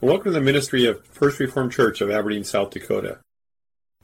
Welcome 0.00 0.26
to 0.26 0.30
the 0.30 0.40
ministry 0.40 0.84
of 0.84 1.04
First 1.06 1.40
Reformed 1.40 1.72
Church 1.72 2.00
of 2.00 2.08
Aberdeen, 2.08 2.44
South 2.44 2.70
Dakota. 2.70 3.18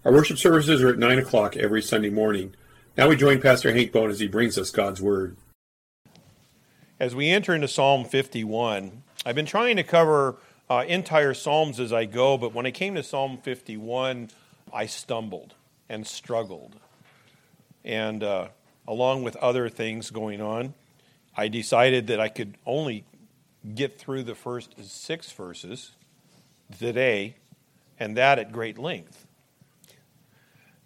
Our 0.05 0.11
worship 0.11 0.39
services 0.39 0.83
are 0.83 0.89
at 0.89 0.99
9 0.99 1.21
o'clock 1.21 1.57
every 1.57 1.83
Sunday 1.83 2.11
morning. 2.11 2.57
Now 2.97 3.09
we 3.09 3.15
join 3.15 3.41
Pastor 3.41 3.73
Hank 3.73 3.93
Bowen 3.93 4.11
as 4.11 4.19
he 4.19 4.27
brings 4.27 4.59
us 4.59 4.73
God's 4.73 5.01
Word. 5.01 5.37
As 6.99 7.15
we 7.15 7.31
enter 7.31 7.55
into 7.55 7.69
Psalm 7.69 8.05
51, 8.05 9.05
I've 9.25 9.37
been 9.37 9.47
trying 9.47 9.77
to 9.77 9.85
cover 9.85 10.35
uh, 10.69 10.85
entire 10.89 11.33
Psalms 11.33 11.79
as 11.79 11.93
I 11.93 12.07
go, 12.07 12.37
but 12.39 12.53
when 12.53 12.67
I 12.67 12.73
came 12.73 12.97
to 12.97 13.03
Psalm 13.05 13.39
51, 13.39 14.31
I 14.73 14.87
stumbled 14.87 15.55
and 15.89 16.05
struggled. 16.05 16.75
And 17.85 18.25
uh, 18.25 18.49
along 18.89 19.23
with 19.23 19.37
other 19.37 19.69
things 19.69 20.11
going 20.11 20.41
on, 20.41 20.75
I 21.37 21.47
decided 21.47 22.09
that 22.09 22.19
I 22.19 22.31
could 22.31 22.57
only 22.67 23.05
get 23.75 23.99
through 23.99 24.25
the 24.25 24.35
first 24.35 24.75
six 24.85 25.31
verses 25.33 25.93
today, 26.79 27.37
and 27.99 28.17
that 28.17 28.39
at 28.39 28.53
great 28.53 28.79
length. 28.79 29.27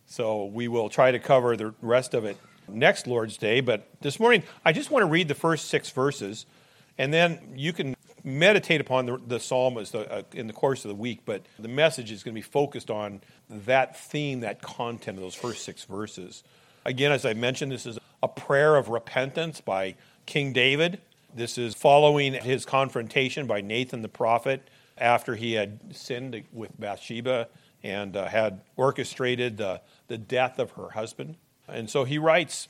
So 0.06 0.44
we 0.46 0.68
will 0.68 0.88
try 0.88 1.10
to 1.10 1.18
cover 1.18 1.56
the 1.56 1.74
rest 1.82 2.14
of 2.14 2.24
it 2.24 2.36
next 2.68 3.06
Lord's 3.06 3.36
Day, 3.36 3.60
but 3.60 3.88
this 4.00 4.20
morning 4.20 4.42
I 4.64 4.72
just 4.72 4.90
want 4.90 5.02
to 5.02 5.06
read 5.06 5.28
the 5.28 5.34
first 5.34 5.68
six 5.68 5.90
verses, 5.90 6.46
and 6.98 7.12
then 7.12 7.54
you 7.56 7.72
can 7.72 7.96
meditate 8.24 8.80
upon 8.80 9.06
the, 9.06 9.18
the 9.26 9.40
psalm 9.40 9.78
as 9.78 9.90
the, 9.90 10.10
uh, 10.10 10.22
in 10.34 10.46
the 10.46 10.52
course 10.52 10.84
of 10.84 10.88
the 10.88 10.94
week, 10.94 11.20
but 11.24 11.42
the 11.58 11.68
message 11.68 12.10
is 12.10 12.22
going 12.22 12.34
to 12.34 12.38
be 12.38 12.42
focused 12.42 12.90
on 12.90 13.20
that 13.48 13.96
theme, 13.96 14.40
that 14.40 14.60
content 14.60 15.16
of 15.16 15.22
those 15.22 15.34
first 15.34 15.64
six 15.64 15.84
verses. 15.84 16.42
Again, 16.84 17.12
as 17.12 17.24
I 17.24 17.34
mentioned, 17.34 17.72
this 17.72 17.86
is 17.86 17.98
a 18.22 18.28
prayer 18.28 18.76
of 18.76 18.88
repentance 18.88 19.60
by 19.60 19.94
King 20.26 20.52
David. 20.52 21.00
This 21.34 21.58
is 21.58 21.74
following 21.74 22.32
his 22.32 22.64
confrontation 22.64 23.46
by 23.46 23.60
Nathan 23.60 24.02
the 24.02 24.08
prophet 24.08 24.68
after 24.96 25.36
he 25.36 25.52
had 25.52 25.94
sinned 25.94 26.42
with 26.52 26.78
Bathsheba 26.80 27.48
and 27.82 28.16
uh, 28.16 28.26
had 28.28 28.62
orchestrated 28.76 29.58
the, 29.58 29.82
the 30.08 30.18
death 30.18 30.58
of 30.58 30.72
her 30.72 30.90
husband. 30.90 31.36
And 31.68 31.90
so 31.90 32.04
he 32.04 32.18
writes, 32.18 32.68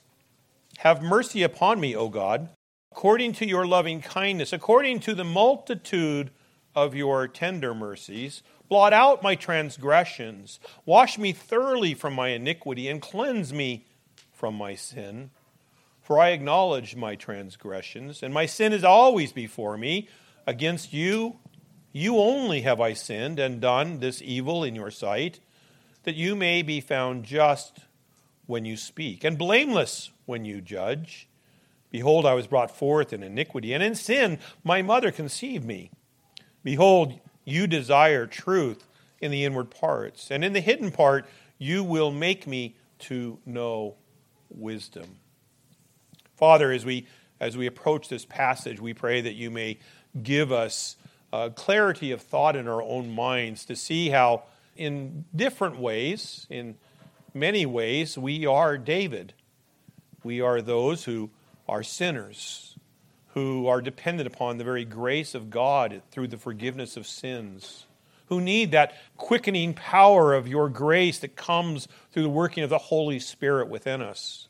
Have 0.79 1.03
mercy 1.03 1.43
upon 1.43 1.81
me, 1.81 1.95
O 1.95 2.09
God, 2.09 2.49
according 2.93 3.33
to 3.35 3.47
your 3.47 3.67
loving 3.67 4.01
kindness, 4.01 4.53
according 4.53 5.01
to 5.01 5.15
the 5.15 5.25
multitude 5.25 6.31
of 6.75 6.95
your 6.95 7.29
tender 7.29 7.75
mercies. 7.75 8.43
Blot 8.69 8.93
out 8.93 9.23
my 9.23 9.35
transgressions, 9.35 10.61
wash 10.85 11.17
me 11.17 11.33
thoroughly 11.33 11.95
from 11.95 12.13
my 12.13 12.29
iniquity, 12.29 12.89
and 12.89 13.01
cleanse 13.01 13.53
me 13.53 13.87
from 14.33 14.55
my 14.55 14.75
sin. 14.75 15.31
For 16.09 16.19
I 16.19 16.31
acknowledge 16.31 16.97
my 16.97 17.17
transgressions, 17.17 18.23
and 18.23 18.33
my 18.33 18.47
sin 18.47 18.73
is 18.73 18.83
always 18.83 19.31
before 19.31 19.77
me. 19.77 20.09
Against 20.47 20.95
you, 20.95 21.37
you 21.93 22.17
only 22.17 22.63
have 22.63 22.81
I 22.81 22.95
sinned 22.95 23.39
and 23.39 23.61
done 23.61 23.99
this 23.99 24.23
evil 24.23 24.65
in 24.65 24.75
your 24.75 24.91
sight, 24.91 25.41
that 26.05 26.15
you 26.15 26.35
may 26.35 26.63
be 26.63 26.81
found 26.81 27.25
just 27.25 27.81
when 28.47 28.65
you 28.65 28.79
speak, 28.79 29.23
and 29.23 29.37
blameless 29.37 30.11
when 30.25 30.47
you 30.47 30.63
judge. 30.63 31.29
Behold, 31.91 32.25
I 32.25 32.33
was 32.33 32.47
brought 32.47 32.75
forth 32.75 33.13
in 33.13 33.23
iniquity, 33.23 33.75
and 33.75 33.83
in 33.83 33.95
sin 33.95 34.39
my 34.65 34.81
mother 34.81 35.11
conceived 35.11 35.67
me. 35.67 35.91
Behold, 36.65 37.21
you 37.45 37.67
desire 37.67 38.27
truth 38.27 38.89
in 39.21 39.31
the 39.31 39.45
inward 39.45 39.71
parts, 39.71 40.31
and 40.31 40.43
in 40.43 40.55
the 40.55 40.63
hidden 40.63 40.91
part 40.91 41.27
you 41.59 41.85
will 41.85 42.11
make 42.11 42.47
me 42.47 42.77
to 43.01 43.39
know 43.45 43.97
wisdom. 44.49 45.19
Father, 46.39 46.71
as 46.71 46.85
we, 46.87 47.05
as 47.41 47.57
we 47.57 47.67
approach 47.67 48.09
this 48.09 48.25
passage, 48.25 48.81
we 48.81 48.95
pray 48.95 49.21
that 49.21 49.35
you 49.35 49.51
may 49.51 49.77
give 50.23 50.53
us 50.53 50.97
uh, 51.33 51.49
clarity 51.49 52.13
of 52.13 52.23
thought 52.23 52.55
in 52.55 52.69
our 52.69 52.81
own 52.81 53.11
minds 53.11 53.65
to 53.65 53.75
see 53.75 54.11
how, 54.11 54.45
in 54.77 55.25
different 55.35 55.81
ways, 55.81 56.47
in 56.49 56.77
many 57.35 57.67
ways, 57.67 58.17
we 58.17 58.47
are 58.47 58.79
David. 58.79 59.35
We 60.23 60.41
are 60.41 60.63
those 60.63 61.03
who 61.03 61.31
are 61.69 61.83
sinners, 61.83 62.77
who 63.35 63.67
are 63.67 63.83
dependent 63.83 64.33
upon 64.33 64.59
the 64.59 64.65
very 64.65 64.85
grace 64.85 65.35
of 65.35 65.51
God 65.51 66.03
through 66.13 66.29
the 66.29 66.37
forgiveness 66.37 66.97
of 66.97 67.05
sins, 67.05 67.87
who 68.27 68.41
need 68.41 68.71
that 68.71 68.95
quickening 69.17 69.75
power 69.75 70.35
of 70.35 70.47
your 70.47 70.69
grace 70.69 71.19
that 71.19 71.35
comes 71.35 71.89
through 72.13 72.23
the 72.23 72.29
working 72.29 72.63
of 72.63 72.71
the 72.71 72.79
Holy 72.79 73.19
Spirit 73.19 73.69
within 73.69 74.01
us. 74.01 74.48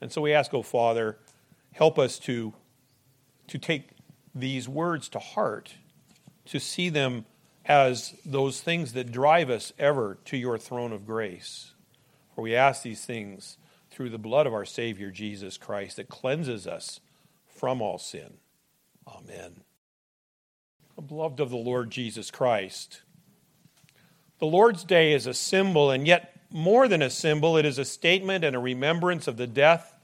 And 0.00 0.12
so 0.12 0.20
we 0.20 0.32
ask, 0.32 0.52
oh 0.52 0.62
Father, 0.62 1.18
help 1.72 1.98
us 1.98 2.18
to, 2.20 2.52
to 3.48 3.58
take 3.58 3.90
these 4.34 4.68
words 4.68 5.08
to 5.10 5.18
heart, 5.18 5.74
to 6.46 6.60
see 6.60 6.88
them 6.88 7.24
as 7.64 8.14
those 8.24 8.60
things 8.60 8.92
that 8.92 9.10
drive 9.10 9.50
us 9.50 9.72
ever 9.78 10.18
to 10.26 10.36
your 10.36 10.58
throne 10.58 10.92
of 10.92 11.06
grace. 11.06 11.72
For 12.34 12.42
we 12.42 12.54
ask 12.54 12.82
these 12.82 13.04
things 13.04 13.56
through 13.90 14.10
the 14.10 14.18
blood 14.18 14.46
of 14.46 14.52
our 14.54 14.64
Savior 14.64 15.10
Jesus 15.10 15.56
Christ 15.56 15.96
that 15.96 16.08
cleanses 16.08 16.66
us 16.66 17.00
from 17.46 17.80
all 17.80 17.98
sin. 17.98 18.34
Amen. 19.08 19.62
Beloved 21.06 21.40
of 21.40 21.50
the 21.50 21.56
Lord 21.56 21.90
Jesus 21.90 22.30
Christ, 22.30 23.02
the 24.38 24.46
Lord's 24.46 24.84
Day 24.84 25.14
is 25.14 25.26
a 25.26 25.34
symbol, 25.34 25.90
and 25.90 26.06
yet 26.06 26.35
more 26.56 26.88
than 26.88 27.02
a 27.02 27.10
symbol, 27.10 27.56
it 27.56 27.66
is 27.66 27.78
a 27.78 27.84
statement 27.84 28.42
and 28.42 28.56
a 28.56 28.58
remembrance 28.58 29.28
of 29.28 29.36
the 29.36 29.46
death 29.46 29.94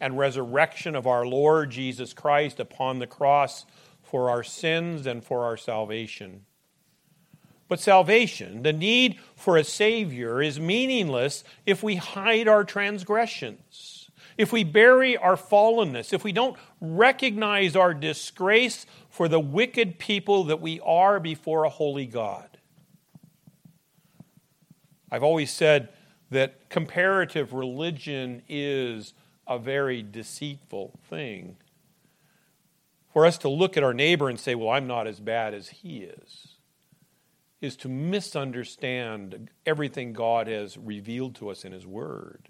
and 0.00 0.16
resurrection 0.16 0.94
of 0.94 1.06
our 1.06 1.26
Lord 1.26 1.70
Jesus 1.70 2.12
Christ 2.12 2.60
upon 2.60 3.00
the 3.00 3.06
cross 3.06 3.66
for 4.02 4.30
our 4.30 4.44
sins 4.44 5.06
and 5.06 5.24
for 5.24 5.44
our 5.44 5.56
salvation. 5.56 6.44
But 7.68 7.80
salvation, 7.80 8.62
the 8.62 8.72
need 8.72 9.18
for 9.34 9.56
a 9.56 9.64
Savior, 9.64 10.40
is 10.40 10.60
meaningless 10.60 11.42
if 11.64 11.82
we 11.82 11.96
hide 11.96 12.46
our 12.46 12.62
transgressions, 12.62 14.08
if 14.38 14.52
we 14.52 14.62
bury 14.62 15.16
our 15.16 15.34
fallenness, 15.34 16.12
if 16.12 16.22
we 16.22 16.30
don't 16.30 16.56
recognize 16.80 17.74
our 17.74 17.92
disgrace 17.92 18.86
for 19.10 19.26
the 19.26 19.40
wicked 19.40 19.98
people 19.98 20.44
that 20.44 20.60
we 20.60 20.78
are 20.84 21.18
before 21.18 21.64
a 21.64 21.68
holy 21.68 22.06
God. 22.06 22.48
I've 25.10 25.24
always 25.24 25.50
said 25.50 25.88
that 26.30 26.68
comparative 26.68 27.52
religion 27.52 28.42
is 28.48 29.14
a 29.46 29.58
very 29.58 30.02
deceitful 30.02 30.98
thing. 31.08 31.56
For 33.12 33.24
us 33.24 33.38
to 33.38 33.48
look 33.48 33.76
at 33.76 33.84
our 33.84 33.94
neighbor 33.94 34.28
and 34.28 34.38
say, 34.38 34.54
Well, 34.54 34.70
I'm 34.70 34.86
not 34.86 35.06
as 35.06 35.20
bad 35.20 35.54
as 35.54 35.68
he 35.68 35.98
is, 35.98 36.48
is 37.60 37.76
to 37.76 37.88
misunderstand 37.88 39.50
everything 39.64 40.12
God 40.12 40.48
has 40.48 40.76
revealed 40.76 41.34
to 41.36 41.48
us 41.48 41.64
in 41.64 41.72
His 41.72 41.86
Word. 41.86 42.48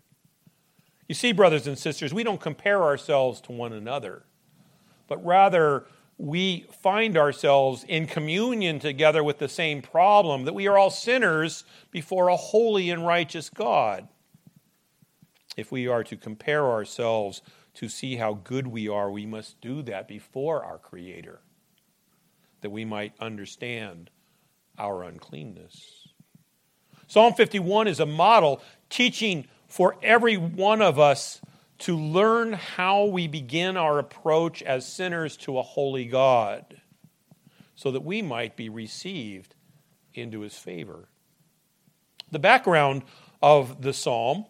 You 1.09 1.15
see, 1.15 1.33
brothers 1.33 1.67
and 1.67 1.79
sisters, 1.79 2.13
we 2.13 2.25
don't 2.25 2.41
compare 2.41 2.83
ourselves 2.83 3.41
to 3.43 3.53
one 3.53 3.73
another, 3.73 4.25
but 5.07 5.25
rather 5.25 5.87
we 6.19 6.67
find 6.83 7.17
ourselves 7.17 7.85
in 7.87 8.07
communion 8.07 8.79
together 8.79 9.23
with 9.23 9.39
the 9.39 9.49
same 9.49 9.83
problem 9.83 10.45
that 10.45 10.55
we 10.55 10.67
are 10.67 10.79
all 10.79 10.91
sinners 10.91 11.65
before 11.91 12.29
a 12.29 12.37
holy 12.37 12.91
and 12.91 13.07
righteous 13.07 13.51
God. 13.51 14.09
If 15.57 15.71
we 15.71 15.87
are 15.89 16.05
to 16.05 16.17
compare 16.17 16.65
ourselves 16.65 17.43
to 17.75 17.89
see 17.89 18.17
how 18.17 18.35
good 18.35 18.67
we 18.67 18.89
are, 18.89 19.11
we 19.11 19.27
must 19.27 19.61
do 19.61 19.83
that 19.83 20.09
before 20.09 20.65
our 20.65 20.79
Creator, 20.79 21.41
that 22.63 22.71
we 22.71 22.85
might 22.85 23.13
understand 23.21 24.11
our 24.79 25.03
uncleanness. 25.03 26.09
Psalm 27.07 27.35
51 27.35 27.89
is 27.89 28.01
a 28.01 28.07
model 28.07 28.63
teaching 28.89 29.47
for 29.69 29.97
every 30.03 30.37
one 30.37 30.81
of 30.81 30.99
us 30.99 31.41
to 31.79 31.97
learn 31.97 32.55
how 32.55 33.05
we 33.05 33.29
begin 33.29 33.77
our 33.77 33.99
approach 33.99 34.63
as 34.63 34.91
sinners 34.91 35.37
to 35.37 35.59
a 35.59 35.63
holy 35.63 36.07
God 36.07 36.81
so 37.75 37.91
that 37.91 38.05
we 38.05 38.23
might 38.23 38.57
be 38.57 38.69
received 38.69 39.55
into 40.15 40.41
his 40.41 40.57
favor. 40.57 41.09
The 42.31 42.39
background 42.39 43.03
of 43.43 43.83
the 43.83 43.93
psalm 43.93 44.47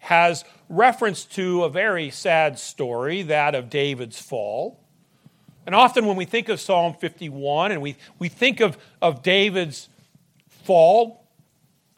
has 0.00 0.44
reference 0.68 1.24
to 1.24 1.64
a 1.64 1.68
very 1.68 2.10
sad 2.10 2.58
story, 2.58 3.22
that 3.22 3.54
of 3.54 3.68
David's 3.68 4.20
fall. 4.20 4.80
And 5.66 5.74
often 5.74 6.06
when 6.06 6.16
we 6.16 6.24
think 6.24 6.48
of 6.48 6.60
Psalm 6.60 6.94
51 6.94 7.72
and 7.72 7.82
we, 7.82 7.96
we 8.18 8.28
think 8.28 8.60
of, 8.60 8.78
of 9.02 9.22
David's 9.22 9.88
fall 10.48 11.26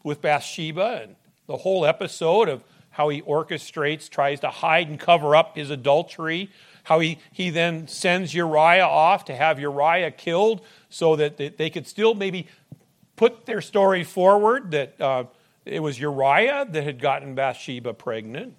with 0.03 0.21
Bathsheba 0.21 1.01
and 1.03 1.15
the 1.47 1.57
whole 1.57 1.85
episode 1.85 2.49
of 2.49 2.63
how 2.91 3.09
he 3.09 3.21
orchestrates, 3.21 4.09
tries 4.09 4.39
to 4.41 4.49
hide 4.49 4.87
and 4.87 4.99
cover 4.99 5.35
up 5.35 5.55
his 5.55 5.69
adultery, 5.69 6.49
how 6.83 6.99
he, 6.99 7.17
he 7.31 7.49
then 7.49 7.87
sends 7.87 8.33
Uriah 8.33 8.85
off 8.85 9.25
to 9.25 9.35
have 9.35 9.59
Uriah 9.59 10.11
killed 10.11 10.61
so 10.89 11.15
that 11.15 11.37
they 11.37 11.69
could 11.69 11.87
still 11.87 12.13
maybe 12.13 12.47
put 13.15 13.45
their 13.45 13.61
story 13.61 14.03
forward 14.03 14.71
that 14.71 14.99
uh, 14.99 15.23
it 15.65 15.79
was 15.81 15.99
Uriah 15.99 16.65
that 16.69 16.83
had 16.83 16.99
gotten 16.99 17.35
Bathsheba 17.35 17.93
pregnant. 17.93 18.55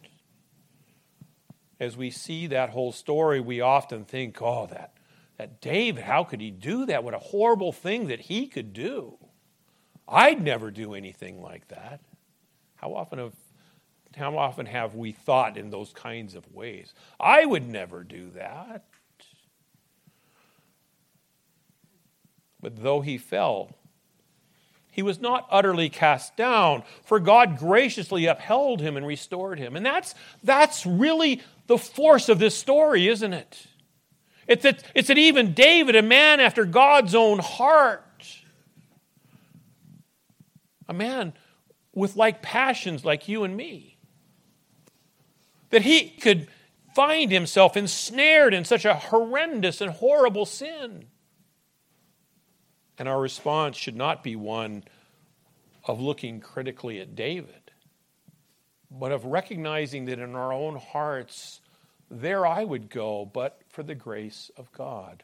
As 1.80 1.96
we 1.96 2.10
see 2.10 2.46
that 2.46 2.70
whole 2.70 2.92
story, 2.92 3.40
we 3.40 3.60
often 3.60 4.04
think, 4.04 4.40
oh, 4.40 4.68
that, 4.70 4.92
That 5.38 5.60
David, 5.60 6.04
how 6.04 6.22
could 6.22 6.40
he 6.40 6.52
do 6.52 6.86
that? 6.86 7.02
What 7.02 7.14
a 7.14 7.18
horrible 7.18 7.72
thing 7.72 8.06
that 8.06 8.20
he 8.20 8.46
could 8.46 8.72
do. 8.72 9.18
I'd 10.06 10.40
never 10.40 10.70
do 10.70 10.94
anything 10.94 11.42
like 11.42 11.66
that. 11.68 12.00
How 12.76 12.94
often 12.94 13.18
have 13.18 13.34
how 14.16 14.36
often 14.36 14.66
have 14.66 14.94
we 14.94 15.12
thought 15.12 15.56
in 15.56 15.70
those 15.70 15.92
kinds 15.92 16.34
of 16.34 16.50
ways? 16.52 16.92
I 17.18 17.44
would 17.44 17.68
never 17.68 18.04
do 18.04 18.30
that. 18.30 18.84
But 22.60 22.82
though 22.82 23.00
he 23.00 23.18
fell, 23.18 23.76
he 24.92 25.02
was 25.02 25.20
not 25.20 25.48
utterly 25.50 25.88
cast 25.88 26.36
down, 26.36 26.82
for 27.02 27.18
God 27.18 27.58
graciously 27.58 28.26
upheld 28.26 28.80
him 28.80 28.96
and 28.96 29.06
restored 29.06 29.58
him. 29.58 29.74
And 29.74 29.84
that's, 29.84 30.14
that's 30.44 30.86
really 30.86 31.42
the 31.66 31.78
force 31.78 32.28
of 32.28 32.38
this 32.38 32.54
story, 32.56 33.08
isn't 33.08 33.32
it? 33.32 33.66
It's 34.46 34.62
that, 34.64 34.84
it's 34.94 35.08
that 35.08 35.18
even 35.18 35.54
David, 35.54 35.96
a 35.96 36.02
man 36.02 36.40
after 36.40 36.64
God's 36.64 37.14
own 37.14 37.38
heart, 37.38 38.02
a 40.88 40.92
man 40.92 41.32
with 41.94 42.16
like 42.16 42.42
passions 42.42 43.04
like 43.04 43.28
you 43.28 43.44
and 43.44 43.56
me, 43.56 43.91
that 45.72 45.82
he 45.82 46.10
could 46.10 46.46
find 46.94 47.32
himself 47.32 47.76
ensnared 47.76 48.52
in 48.54 48.64
such 48.64 48.84
a 48.84 48.94
horrendous 48.94 49.80
and 49.80 49.90
horrible 49.90 50.44
sin. 50.46 51.06
And 52.98 53.08
our 53.08 53.18
response 53.18 53.76
should 53.78 53.96
not 53.96 54.22
be 54.22 54.36
one 54.36 54.84
of 55.84 55.98
looking 55.98 56.40
critically 56.40 57.00
at 57.00 57.16
David, 57.16 57.72
but 58.90 59.12
of 59.12 59.24
recognizing 59.24 60.04
that 60.04 60.18
in 60.18 60.36
our 60.36 60.52
own 60.52 60.76
hearts, 60.76 61.62
there 62.10 62.46
I 62.46 62.64
would 62.64 62.90
go, 62.90 63.24
but 63.24 63.62
for 63.70 63.82
the 63.82 63.94
grace 63.94 64.50
of 64.58 64.70
God. 64.72 65.22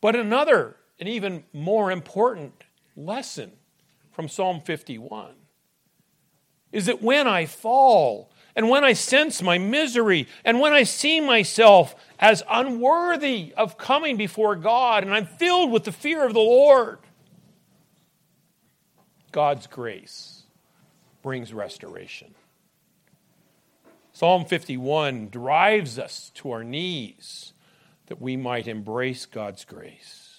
But 0.00 0.14
another, 0.14 0.76
and 1.00 1.08
even 1.08 1.42
more 1.52 1.90
important 1.90 2.54
lesson 2.96 3.52
from 4.12 4.28
Psalm 4.28 4.60
51 4.60 5.34
is 6.72 6.86
that 6.86 7.02
when 7.02 7.28
I 7.28 7.46
fall, 7.46 8.30
and 8.56 8.68
when 8.68 8.84
I 8.84 8.92
sense 8.94 9.40
my 9.42 9.58
misery, 9.58 10.26
and 10.44 10.60
when 10.60 10.72
I 10.72 10.82
see 10.82 11.20
myself 11.20 11.94
as 12.18 12.42
unworthy 12.50 13.52
of 13.56 13.78
coming 13.78 14.16
before 14.16 14.56
God, 14.56 15.04
and 15.04 15.14
I'm 15.14 15.26
filled 15.26 15.70
with 15.70 15.84
the 15.84 15.92
fear 15.92 16.26
of 16.26 16.34
the 16.34 16.40
Lord, 16.40 16.98
God's 19.30 19.66
grace 19.66 20.42
brings 21.22 21.54
restoration. 21.54 22.34
Psalm 24.12 24.44
51 24.44 25.30
drives 25.30 25.98
us 25.98 26.30
to 26.34 26.50
our 26.50 26.62
knees 26.62 27.54
that 28.06 28.20
we 28.20 28.36
might 28.36 28.68
embrace 28.68 29.24
God's 29.24 29.64
grace. 29.64 30.31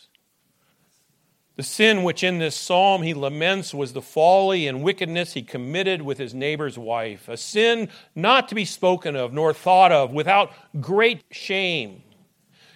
The 1.55 1.63
sin 1.63 2.03
which 2.03 2.23
in 2.23 2.39
this 2.39 2.55
psalm 2.55 3.03
he 3.03 3.13
laments 3.13 3.73
was 3.73 3.93
the 3.93 4.01
folly 4.01 4.67
and 4.67 4.81
wickedness 4.81 5.33
he 5.33 5.43
committed 5.43 6.01
with 6.01 6.17
his 6.17 6.33
neighbor's 6.33 6.79
wife, 6.79 7.29
a 7.29 7.37
sin 7.37 7.89
not 8.15 8.49
to 8.49 8.55
be 8.55 8.65
spoken 8.65 9.15
of 9.15 9.33
nor 9.33 9.53
thought 9.53 9.91
of 9.91 10.11
without 10.11 10.51
great 10.81 11.23
shame. 11.29 12.01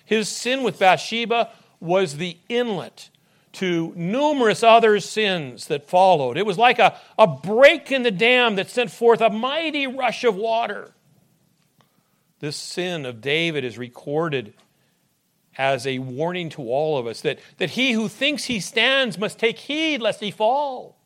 His 0.05 0.29
sin 0.29 0.61
with 0.61 0.77
Bathsheba 0.77 1.49
was 1.79 2.17
the 2.17 2.37
inlet 2.49 3.09
to 3.53 3.91
numerous 3.95 4.61
other 4.61 4.99
sins 4.99 5.65
that 5.67 5.89
followed. 5.89 6.37
It 6.37 6.45
was 6.45 6.59
like 6.59 6.77
a, 6.77 6.99
a 7.17 7.25
break 7.25 7.91
in 7.91 8.03
the 8.03 8.11
dam 8.11 8.55
that 8.55 8.69
sent 8.69 8.91
forth 8.91 9.21
a 9.21 9.31
mighty 9.31 9.87
rush 9.87 10.23
of 10.23 10.35
water. 10.35 10.93
This 12.39 12.55
sin 12.55 13.07
of 13.07 13.21
David 13.21 13.63
is 13.63 13.79
recorded 13.79 14.53
as 15.57 15.87
a 15.87 15.99
warning 15.99 16.49
to 16.49 16.61
all 16.61 16.97
of 16.97 17.07
us 17.07 17.21
that, 17.21 17.39
that 17.57 17.71
he 17.71 17.93
who 17.93 18.07
thinks 18.07 18.45
he 18.45 18.59
stands 18.59 19.17
must 19.17 19.39
take 19.39 19.57
heed 19.57 20.01
lest 20.01 20.19
he 20.19 20.31
fall. 20.31 20.97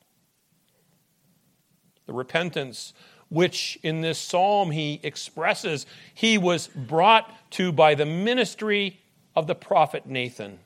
The 2.05 2.13
repentance 2.13 2.93
which 3.29 3.79
in 3.81 4.01
this 4.01 4.19
psalm 4.19 4.71
he 4.71 4.99
expresses, 5.03 5.85
he 6.13 6.37
was 6.37 6.67
brought 6.67 7.33
to 7.51 7.71
by 7.71 7.95
the 7.95 8.05
ministry 8.05 8.99
of 9.35 9.47
the 9.47 9.55
prophet 9.55 10.05
Nathan 10.05 10.59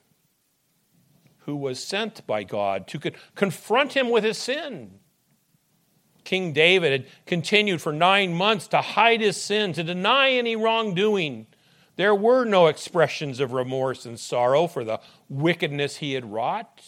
who 1.45 1.55
was 1.55 1.81
sent 1.81 2.25
by 2.25 2.43
God 2.43 2.87
to 2.87 3.11
confront 3.35 3.93
him 3.93 4.09
with 4.09 4.23
his 4.23 4.37
sin. 4.37 4.99
King 6.23 6.53
David 6.53 6.91
had 6.91 7.05
continued 7.27 7.83
for 7.83 7.93
nine 7.93 8.33
months 8.33 8.67
to 8.69 8.81
hide 8.81 9.21
his 9.21 9.37
sin, 9.37 9.71
to 9.73 9.83
deny 9.83 10.31
any 10.31 10.55
wrongdoing. 10.55 11.45
There 11.95 12.15
were 12.15 12.45
no 12.45 12.67
expressions 12.67 13.39
of 13.39 13.53
remorse 13.53 14.05
and 14.05 14.19
sorrow 14.19 14.67
for 14.67 14.83
the 14.83 14.99
wickedness 15.29 15.97
he 15.97 16.13
had 16.13 16.31
wrought. 16.31 16.83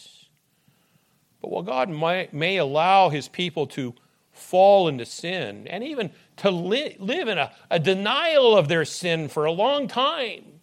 But 1.40 1.50
while 1.50 1.62
God 1.62 1.88
may, 1.88 2.28
may 2.32 2.56
allow 2.56 3.08
his 3.08 3.28
people 3.28 3.66
to 3.68 3.94
fall 4.32 4.88
into 4.88 5.06
sin 5.06 5.66
and 5.68 5.82
even 5.82 6.10
to 6.36 6.50
li- 6.50 6.96
live 6.98 7.28
in 7.28 7.38
a, 7.38 7.52
a 7.70 7.78
denial 7.78 8.56
of 8.56 8.68
their 8.68 8.84
sin 8.84 9.28
for 9.28 9.44
a 9.44 9.52
long 9.52 9.88
time, 9.88 10.60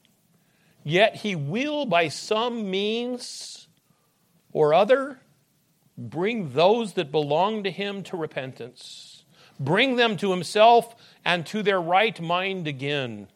yet 0.83 1.17
he 1.17 1.35
will, 1.35 1.85
by 1.85 2.07
some 2.07 2.69
means, 2.69 3.67
or 4.51 4.73
other, 4.73 5.19
bring 5.97 6.53
those 6.53 6.93
that 6.93 7.11
belong 7.11 7.63
to 7.63 7.71
him 7.71 8.03
to 8.03 8.17
repentance. 8.17 9.23
Bring 9.59 9.95
them 9.95 10.17
to 10.17 10.31
himself 10.31 10.95
and 11.23 11.45
to 11.47 11.63
their 11.63 11.81
right 11.81 12.19
mind 12.19 12.67
again. 12.67 13.27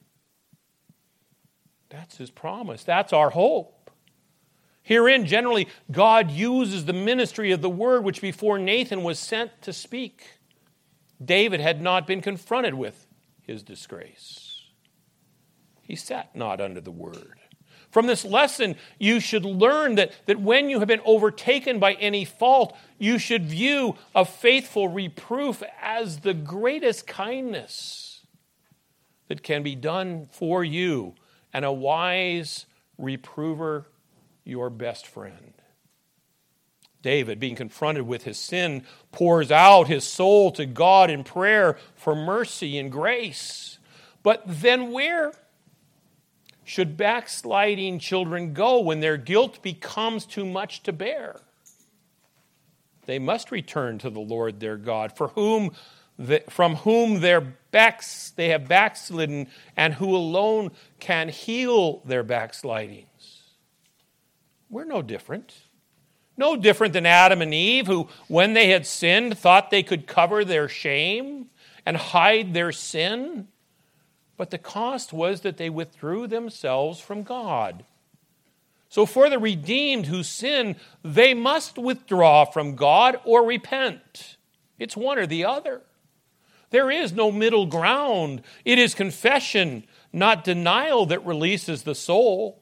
That's 1.90 2.18
his 2.18 2.30
promise. 2.30 2.84
That's 2.84 3.14
our 3.14 3.32
hope. 3.32 3.92
Herein, 4.84 5.26
generally, 5.26 5.68
God 5.92 6.32
uses 6.32 6.86
the 6.86 6.94
ministry 6.94 7.52
of 7.52 7.62
the 7.62 7.70
word 7.70 8.04
which 8.04 8.22
before 8.22 8.58
Nathan 8.58 9.04
was 9.04 9.20
sent 9.20 9.62
to 9.64 9.74
speak. 9.74 10.24
David 11.24 11.60
had 11.60 11.82
not 11.82 12.08
been 12.08 12.22
confronted 12.22 12.74
with 12.74 13.06
his 13.42 13.62
disgrace. 13.62 14.64
He 15.82 15.96
sat 15.96 16.36
not 16.36 16.62
under 16.62 16.82
the 16.82 16.92
word. 16.92 17.40
From 17.92 18.06
this 18.06 18.24
lesson, 18.24 18.76
you 19.00 19.20
should 19.20 19.44
learn 19.44 19.96
that, 19.96 20.12
that 20.28 20.40
when 20.40 20.70
you 20.70 20.80
have 20.80 20.88
been 20.88 21.02
overtaken 21.04 21.80
by 21.80 21.94
any 21.94 22.24
fault, 22.24 22.78
you 23.00 23.18
should 23.18 23.46
view 23.46 23.96
a 24.14 24.24
faithful 24.24 24.88
reproof 24.88 25.64
as 25.82 26.20
the 26.20 26.36
greatest 26.36 27.08
kindness 27.08 28.22
that 29.28 29.42
can 29.42 29.64
be 29.64 29.76
done 29.76 30.28
for 30.32 30.64
you, 30.64 31.16
and 31.54 31.66
a 31.66 31.72
wise 31.72 32.66
reprover, 32.98 33.86
your 34.44 34.70
best 34.70 35.08
friend. 35.08 35.54
David, 37.02 37.40
being 37.40 37.56
confronted 37.56 38.06
with 38.06 38.24
his 38.24 38.38
sin, 38.38 38.84
pours 39.12 39.52
out 39.52 39.88
his 39.88 40.04
soul 40.04 40.52
to 40.52 40.66
God 40.66 41.10
in 41.10 41.24
prayer 41.24 41.78
for 41.96 42.14
mercy 42.14 42.78
and 42.78 42.92
grace. 42.92 43.80
But 44.22 44.44
then 44.46 44.92
where 44.92 45.32
should 46.66 46.98
backsliding 46.98 48.00
children 48.00 48.54
go 48.54 48.80
when 48.82 49.00
their 49.00 49.18
guilt 49.18 49.64
becomes 49.64 50.26
too 50.26 50.46
much 50.46 50.84
to 50.84 50.94
bear? 50.94 51.40
They 53.06 53.18
must 53.18 53.50
return 53.50 53.98
to 54.00 54.10
the 54.10 54.20
Lord 54.20 54.60
their 54.60 54.78
God, 54.78 55.16
for 55.16 55.30
whom 55.30 55.72
from 56.50 56.76
whom 56.78 57.22
their 57.22 57.42
backs 57.72 58.32
they 58.32 58.50
have 58.50 58.68
backslidden, 58.68 59.48
and 59.78 59.94
who 59.94 60.16
alone 60.16 60.72
can 61.00 61.30
heal 61.30 62.02
their 62.06 62.24
backslidings. 62.24 63.44
We're 64.70 64.86
no 64.86 65.02
different. 65.02 65.54
No 66.38 66.56
different 66.56 66.94
than 66.94 67.06
Adam 67.06 67.42
and 67.42 67.54
Eve, 67.54 67.88
who, 67.88 68.08
when 68.28 68.54
they 68.54 68.70
had 68.70 68.86
sinned, 68.86 69.38
thought 69.38 69.72
they 69.72 69.84
could 69.84 70.08
cover 70.08 70.46
their 70.46 70.70
shame 70.70 71.48
and 71.86 71.98
hide 71.98 72.54
their 72.54 72.72
sin. 72.72 73.48
But 74.38 74.50
the 74.50 74.58
cost 74.58 75.12
was 75.12 75.42
that 75.42 75.58
they 75.58 75.70
withdrew 75.70 76.28
themselves 76.28 77.02
from 77.02 77.24
God. 77.24 77.84
So, 78.88 79.06
for 79.06 79.30
the 79.30 79.38
redeemed 79.38 80.08
who 80.08 80.24
sin, 80.24 80.78
they 81.04 81.34
must 81.34 81.78
withdraw 81.78 82.46
from 82.46 82.76
God 82.76 83.20
or 83.26 83.46
repent. 83.46 84.38
It's 84.80 84.98
one 84.98 85.20
or 85.20 85.28
the 85.28 85.46
other. 85.46 85.82
There 86.72 86.92
is 86.92 87.14
no 87.14 87.32
middle 87.32 87.66
ground. 87.66 88.44
It 88.64 88.78
is 88.78 88.94
confession, 88.94 89.86
not 90.14 90.44
denial, 90.44 91.06
that 91.08 91.26
releases 91.26 91.84
the 91.84 91.96
soul. 91.96 92.62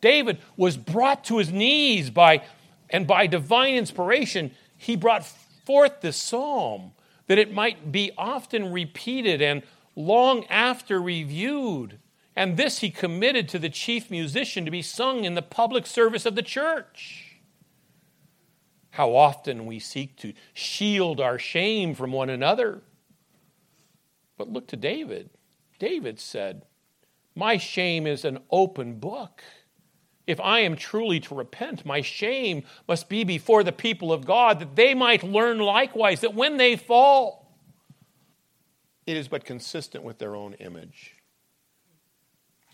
David 0.00 0.38
was 0.56 0.76
brought 0.76 1.24
to 1.24 1.38
his 1.38 1.50
knees 1.50 2.10
by, 2.10 2.42
and 2.90 3.06
by 3.06 3.26
divine 3.26 3.74
inspiration, 3.74 4.50
he 4.76 4.96
brought 4.96 5.24
forth 5.64 6.00
this 6.00 6.16
psalm 6.16 6.92
that 7.26 7.38
it 7.38 7.54
might 7.54 7.92
be 7.92 8.10
often 8.18 8.72
repeated 8.72 9.40
and 9.40 9.62
long 9.94 10.44
after 10.46 11.00
reviewed. 11.00 11.98
And 12.34 12.56
this 12.56 12.80
he 12.80 12.90
committed 12.90 13.48
to 13.50 13.58
the 13.58 13.70
chief 13.70 14.10
musician 14.10 14.64
to 14.64 14.70
be 14.70 14.82
sung 14.82 15.24
in 15.24 15.34
the 15.34 15.42
public 15.42 15.86
service 15.86 16.26
of 16.26 16.34
the 16.34 16.42
church. 16.42 17.38
How 18.90 19.14
often 19.14 19.64
we 19.66 19.78
seek 19.78 20.16
to 20.16 20.34
shield 20.52 21.20
our 21.20 21.38
shame 21.38 21.94
from 21.94 22.12
one 22.12 22.28
another. 22.28 22.82
But 24.36 24.52
look 24.52 24.66
to 24.68 24.76
David. 24.76 25.30
David 25.78 26.18
said, 26.20 26.62
My 27.34 27.56
shame 27.56 28.06
is 28.06 28.24
an 28.24 28.38
open 28.50 28.98
book. 28.98 29.42
If 30.26 30.40
I 30.40 30.60
am 30.60 30.76
truly 30.76 31.18
to 31.20 31.34
repent, 31.34 31.84
my 31.84 32.00
shame 32.00 32.62
must 32.86 33.08
be 33.08 33.24
before 33.24 33.64
the 33.64 33.72
people 33.72 34.12
of 34.12 34.24
God, 34.24 34.60
that 34.60 34.76
they 34.76 34.94
might 34.94 35.24
learn 35.24 35.58
likewise 35.58 36.20
that 36.20 36.34
when 36.34 36.56
they 36.56 36.76
fall, 36.76 37.58
it 39.06 39.16
is 39.16 39.26
but 39.26 39.44
consistent 39.44 40.04
with 40.04 40.18
their 40.18 40.36
own 40.36 40.54
image. 40.54 41.16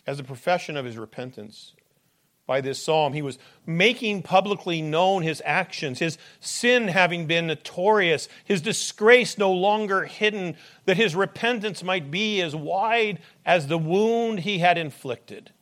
As 0.06 0.20
a 0.20 0.24
profession 0.24 0.76
of 0.76 0.84
his 0.84 0.98
repentance, 0.98 1.74
by 2.48 2.62
this 2.62 2.82
psalm. 2.82 3.12
He 3.12 3.22
was 3.22 3.38
making 3.66 4.22
publicly 4.22 4.80
known 4.80 5.22
his 5.22 5.42
actions, 5.44 5.98
his 6.00 6.16
sin 6.40 6.88
having 6.88 7.26
been 7.26 7.46
notorious, 7.46 8.26
his 8.42 8.62
disgrace 8.62 9.36
no 9.36 9.52
longer 9.52 10.06
hidden, 10.06 10.56
that 10.86 10.96
his 10.96 11.14
repentance 11.14 11.84
might 11.84 12.10
be 12.10 12.40
as 12.40 12.56
wide 12.56 13.20
as 13.44 13.68
the 13.68 13.78
wound 13.78 14.40
he 14.40 14.58
had 14.58 14.78
inflicted. 14.78 15.52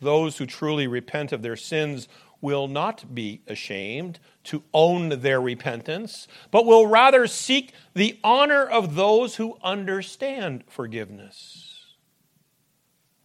Those 0.00 0.38
who 0.38 0.46
truly 0.46 0.86
repent 0.88 1.32
of 1.32 1.42
their 1.42 1.54
sins 1.54 2.08
will 2.40 2.66
not 2.66 3.14
be 3.14 3.42
ashamed 3.46 4.18
to 4.44 4.64
own 4.72 5.20
their 5.20 5.40
repentance, 5.40 6.26
but 6.50 6.64
will 6.64 6.86
rather 6.86 7.26
seek 7.26 7.72
the 7.92 8.18
honor 8.24 8.64
of 8.64 8.94
those 8.94 9.36
who 9.36 9.58
understand 9.62 10.64
forgiveness. 10.66 11.71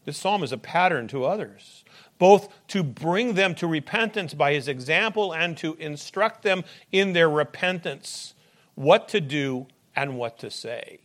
This 0.08 0.18
psalm 0.18 0.42
is 0.42 0.54
a 0.54 0.58
pattern 0.58 1.10
to 1.10 1.26
others, 1.26 1.84
both 2.18 2.48
to 2.70 2.82
bring 2.82 3.34
them 3.34 3.54
to 3.56 3.68
repentance 3.68 4.34
by 4.34 4.54
his 4.54 4.70
example 4.70 5.34
and 5.34 5.58
to 5.58 5.76
instruct 5.76 6.44
them 6.44 6.64
in 6.94 7.12
their 7.12 7.30
repentance 7.30 8.34
what 8.76 9.10
to 9.10 9.20
do 9.20 9.68
and 9.98 10.18
what 10.18 10.40
to 10.40 10.50
say. 10.50 11.00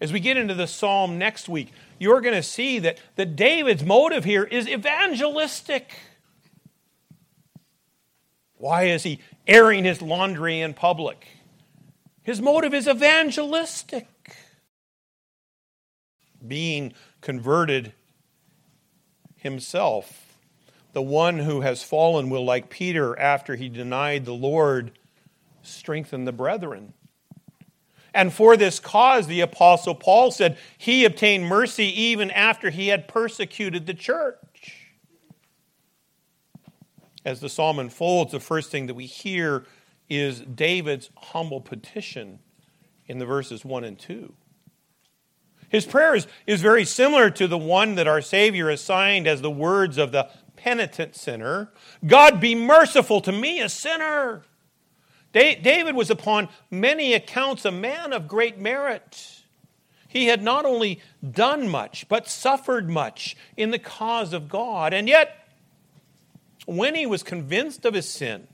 As 0.00 0.12
we 0.12 0.18
get 0.18 0.36
into 0.36 0.52
the 0.52 0.66
psalm 0.66 1.16
next 1.16 1.48
week, 1.48 1.70
you're 2.00 2.20
going 2.20 2.34
to 2.34 2.42
see 2.42 2.80
that, 2.80 2.98
that 3.14 3.36
David's 3.36 3.84
motive 3.84 4.24
here 4.24 4.42
is 4.42 4.68
evangelistic. 4.68 5.94
Why 8.56 8.86
is 8.86 9.04
he 9.04 9.20
airing 9.46 9.84
his 9.84 10.02
laundry 10.02 10.60
in 10.60 10.74
public? 10.74 11.24
His 12.24 12.42
motive 12.42 12.74
is 12.74 12.88
evangelistic. 12.88 14.08
Being 16.44 16.94
converted 17.22 17.94
himself. 19.36 20.36
The 20.92 21.00
one 21.00 21.38
who 21.38 21.62
has 21.62 21.82
fallen 21.82 22.28
will, 22.28 22.44
like 22.44 22.68
Peter 22.68 23.18
after 23.18 23.56
he 23.56 23.70
denied 23.70 24.26
the 24.26 24.34
Lord, 24.34 24.92
strengthen 25.62 26.26
the 26.26 26.32
brethren. 26.32 26.92
And 28.12 28.30
for 28.30 28.58
this 28.58 28.78
cause, 28.78 29.26
the 29.26 29.40
Apostle 29.40 29.94
Paul 29.94 30.30
said 30.30 30.58
he 30.76 31.06
obtained 31.06 31.46
mercy 31.46 31.86
even 31.98 32.30
after 32.30 32.68
he 32.68 32.88
had 32.88 33.08
persecuted 33.08 33.86
the 33.86 33.94
church. 33.94 34.90
As 37.24 37.40
the 37.40 37.48
psalm 37.48 37.78
unfolds, 37.78 38.32
the 38.32 38.40
first 38.40 38.70
thing 38.70 38.86
that 38.86 38.94
we 38.94 39.06
hear 39.06 39.64
is 40.10 40.40
David's 40.40 41.08
humble 41.16 41.60
petition 41.60 42.40
in 43.06 43.18
the 43.18 43.24
verses 43.24 43.64
1 43.64 43.84
and 43.84 43.98
2. 43.98 44.34
His 45.72 45.86
prayer 45.86 46.14
is, 46.14 46.26
is 46.46 46.60
very 46.60 46.84
similar 46.84 47.30
to 47.30 47.48
the 47.48 47.58
one 47.58 47.94
that 47.94 48.06
our 48.06 48.20
Savior 48.20 48.68
assigned 48.68 49.26
as 49.26 49.40
the 49.40 49.50
words 49.50 49.96
of 49.96 50.12
the 50.12 50.28
penitent 50.54 51.16
sinner 51.16 51.72
God, 52.06 52.40
be 52.40 52.54
merciful 52.54 53.22
to 53.22 53.32
me, 53.32 53.60
a 53.60 53.68
sinner. 53.68 54.42
David 55.32 55.96
was 55.96 56.10
upon 56.10 56.50
many 56.70 57.14
accounts 57.14 57.64
a 57.64 57.70
man 57.70 58.12
of 58.12 58.28
great 58.28 58.58
merit. 58.58 59.44
He 60.06 60.26
had 60.26 60.42
not 60.42 60.66
only 60.66 61.00
done 61.28 61.68
much, 61.68 62.06
but 62.06 62.28
suffered 62.28 62.90
much 62.90 63.34
in 63.56 63.70
the 63.70 63.78
cause 63.78 64.34
of 64.34 64.50
God. 64.50 64.92
And 64.92 65.08
yet, 65.08 65.48
when 66.66 66.94
he 66.94 67.06
was 67.06 67.22
convinced 67.22 67.86
of 67.86 67.94
his 67.94 68.06
sin, 68.06 68.46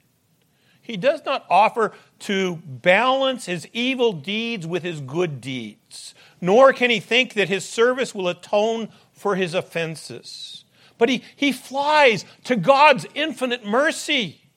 he 0.80 0.96
does 0.96 1.24
not 1.26 1.44
offer 1.50 1.92
to 2.20 2.62
balance 2.64 3.46
his 3.46 3.66
evil 3.72 4.12
deeds 4.12 4.68
with 4.68 4.84
his 4.84 5.00
good 5.00 5.40
deeds, 5.40 6.14
nor 6.40 6.72
can 6.72 6.90
he 6.90 7.00
think 7.00 7.34
that 7.34 7.48
his 7.48 7.64
service 7.64 8.14
will 8.14 8.28
atone 8.28 8.88
for 9.12 9.36
his 9.36 9.54
offenses. 9.54 10.64
But 10.96 11.08
he, 11.08 11.22
he 11.36 11.52
flies 11.52 12.24
to 12.44 12.56
God's 12.56 13.06
infinite 13.14 13.64
mercy 13.64 14.48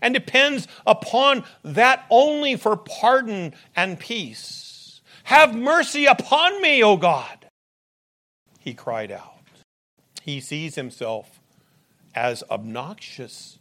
and 0.00 0.14
depends 0.14 0.66
upon 0.86 1.44
that 1.62 2.06
only 2.10 2.56
for 2.56 2.76
pardon 2.76 3.54
and 3.76 3.98
peace. 3.98 5.00
Have 5.24 5.54
mercy 5.54 6.06
upon 6.06 6.60
me, 6.62 6.82
O 6.82 6.96
God, 6.96 7.46
he 8.60 8.74
cried 8.74 9.12
out. 9.12 9.36
He 10.22 10.40
sees 10.40 10.74
himself 10.74 11.40
as 12.14 12.42
obnoxious 12.50 13.58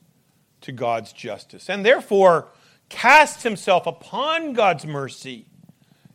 to 0.61 0.71
God's 0.71 1.13
justice 1.13 1.69
and 1.69 1.85
therefore 1.85 2.49
casts 2.89 3.43
himself 3.43 3.85
upon 3.85 4.53
God's 4.53 4.85
mercy. 4.85 5.45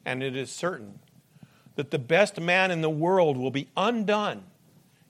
And 0.05 0.23
it 0.23 0.37
is 0.37 0.51
certain 0.51 1.01
that 1.77 1.91
the 1.91 1.99
best 1.99 2.41
man 2.41 2.71
in 2.71 2.81
the 2.81 2.91
world 2.91 3.37
will 3.37 3.51
be 3.51 3.69
undone 3.77 4.45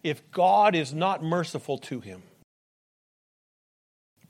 if 0.03 0.29
God 0.31 0.75
is 0.75 0.93
not 0.93 1.23
merciful 1.23 1.79
to 1.79 2.01
him. 2.01 2.23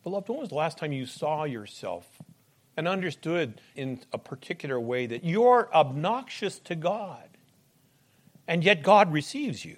Beloved, 0.02 0.28
when 0.28 0.40
was 0.40 0.48
the 0.50 0.54
last 0.54 0.78
time 0.78 0.92
you 0.92 1.06
saw 1.06 1.44
yourself 1.44 2.06
and 2.76 2.86
understood 2.86 3.60
in 3.74 4.00
a 4.12 4.18
particular 4.18 4.78
way 4.78 5.06
that 5.06 5.24
you're 5.24 5.68
obnoxious 5.74 6.58
to 6.60 6.74
God 6.74 7.28
and 8.46 8.62
yet 8.62 8.82
God 8.82 9.12
receives 9.12 9.64
you? 9.64 9.76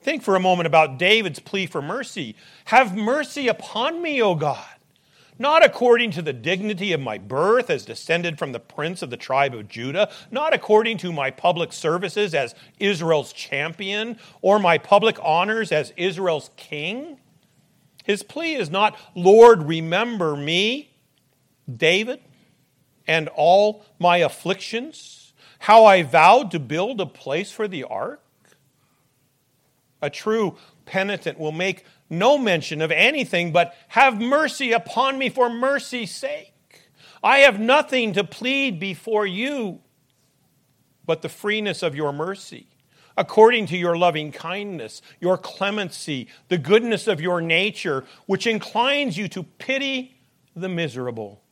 Think 0.00 0.22
for 0.22 0.36
a 0.36 0.40
moment 0.40 0.66
about 0.66 0.98
David's 0.98 1.40
plea 1.40 1.66
for 1.66 1.82
mercy. 1.82 2.36
Have 2.66 2.96
mercy 2.96 3.48
upon 3.48 4.00
me, 4.00 4.22
O 4.22 4.34
God 4.34 4.77
not 5.38 5.64
according 5.64 6.10
to 6.12 6.22
the 6.22 6.32
dignity 6.32 6.92
of 6.92 7.00
my 7.00 7.18
birth 7.18 7.70
as 7.70 7.84
descended 7.84 8.38
from 8.38 8.52
the 8.52 8.60
prince 8.60 9.02
of 9.02 9.10
the 9.10 9.16
tribe 9.16 9.54
of 9.54 9.68
Judah, 9.68 10.10
not 10.30 10.52
according 10.52 10.98
to 10.98 11.12
my 11.12 11.30
public 11.30 11.72
services 11.72 12.34
as 12.34 12.54
Israel's 12.78 13.32
champion, 13.32 14.18
or 14.42 14.58
my 14.58 14.78
public 14.78 15.18
honors 15.22 15.70
as 15.70 15.92
Israel's 15.96 16.50
king. 16.56 17.18
His 18.04 18.22
plea 18.22 18.54
is 18.54 18.70
not, 18.70 18.98
Lord, 19.14 19.64
remember 19.64 20.34
me, 20.34 20.90
David, 21.74 22.20
and 23.06 23.28
all 23.28 23.84
my 23.98 24.18
afflictions, 24.18 25.32
how 25.60 25.84
I 25.84 26.02
vowed 26.02 26.50
to 26.52 26.58
build 26.58 27.00
a 27.00 27.06
place 27.06 27.50
for 27.50 27.68
the 27.68 27.84
ark. 27.84 28.22
A 30.00 30.10
true 30.10 30.56
penitent 30.86 31.38
will 31.38 31.52
make 31.52 31.84
no 32.10 32.38
mention 32.38 32.80
of 32.80 32.90
anything 32.90 33.52
but, 33.52 33.74
Have 33.88 34.20
mercy 34.20 34.72
upon 34.72 35.18
me 35.18 35.28
for 35.28 35.50
mercy's 35.50 36.14
sake. 36.14 36.54
I 37.22 37.38
have 37.38 37.58
nothing 37.58 38.12
to 38.14 38.24
plead 38.24 38.78
before 38.78 39.26
you 39.26 39.80
but 41.04 41.22
the 41.22 41.28
freeness 41.28 41.82
of 41.82 41.94
your 41.94 42.12
mercy, 42.12 42.68
according 43.16 43.66
to 43.66 43.76
your 43.76 43.96
loving 43.96 44.30
kindness, 44.30 45.00
your 45.20 45.38
clemency, 45.38 46.28
the 46.48 46.58
goodness 46.58 47.08
of 47.08 47.20
your 47.20 47.40
nature, 47.40 48.04
which 48.26 48.46
inclines 48.46 49.16
you 49.16 49.26
to 49.28 49.42
pity 49.42 50.20
the 50.54 50.68
miserable. 50.68 51.42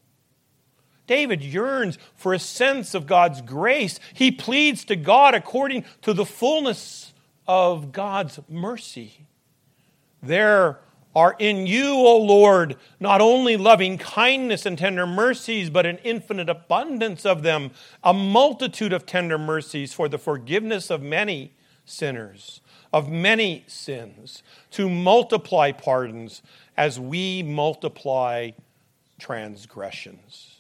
David 1.07 1.43
yearns 1.43 1.99
for 2.15 2.35
a 2.35 2.39
sense 2.39 2.95
of 2.95 3.07
God's 3.07 3.41
grace. 3.41 3.99
He 4.13 4.31
pleads 4.31 4.85
to 4.87 4.97
God 4.97 5.35
according 5.35 5.85
to 6.03 6.13
the 6.13 6.27
fullness 6.27 7.15
of 7.47 7.93
God's 7.93 8.41
mercy. 8.49 9.27
There 10.27 10.81
are 11.15 11.35
in 11.39 11.67
you, 11.67 11.95
O 11.95 12.19
Lord, 12.19 12.77
not 13.01 13.21
only 13.21 13.57
loving 13.57 13.97
kindness 13.97 14.67
and 14.67 14.77
tender 14.77 15.07
mercies, 15.07 15.71
but 15.71 15.87
an 15.87 15.99
infinite 16.05 16.51
abundance 16.51 17.25
of 17.25 17.43
them, 17.43 17.71
a 18.05 18.13
multitude 18.13 18.93
of 18.93 19.07
tender 19.07 19.39
mercies 19.39 19.95
for 19.95 20.09
the 20.09 20.19
forgiveness 20.19 20.91
of 20.91 21.01
many 21.01 21.55
sinners, 21.87 22.61
of 22.93 23.09
many 23.09 23.65
sins, 23.67 24.43
to 24.73 24.91
multiply 24.91 25.73
pardons 25.73 26.43
as 26.77 27.01
we 27.01 27.43
multiply 27.43 28.51
transgressions. 29.19 30.57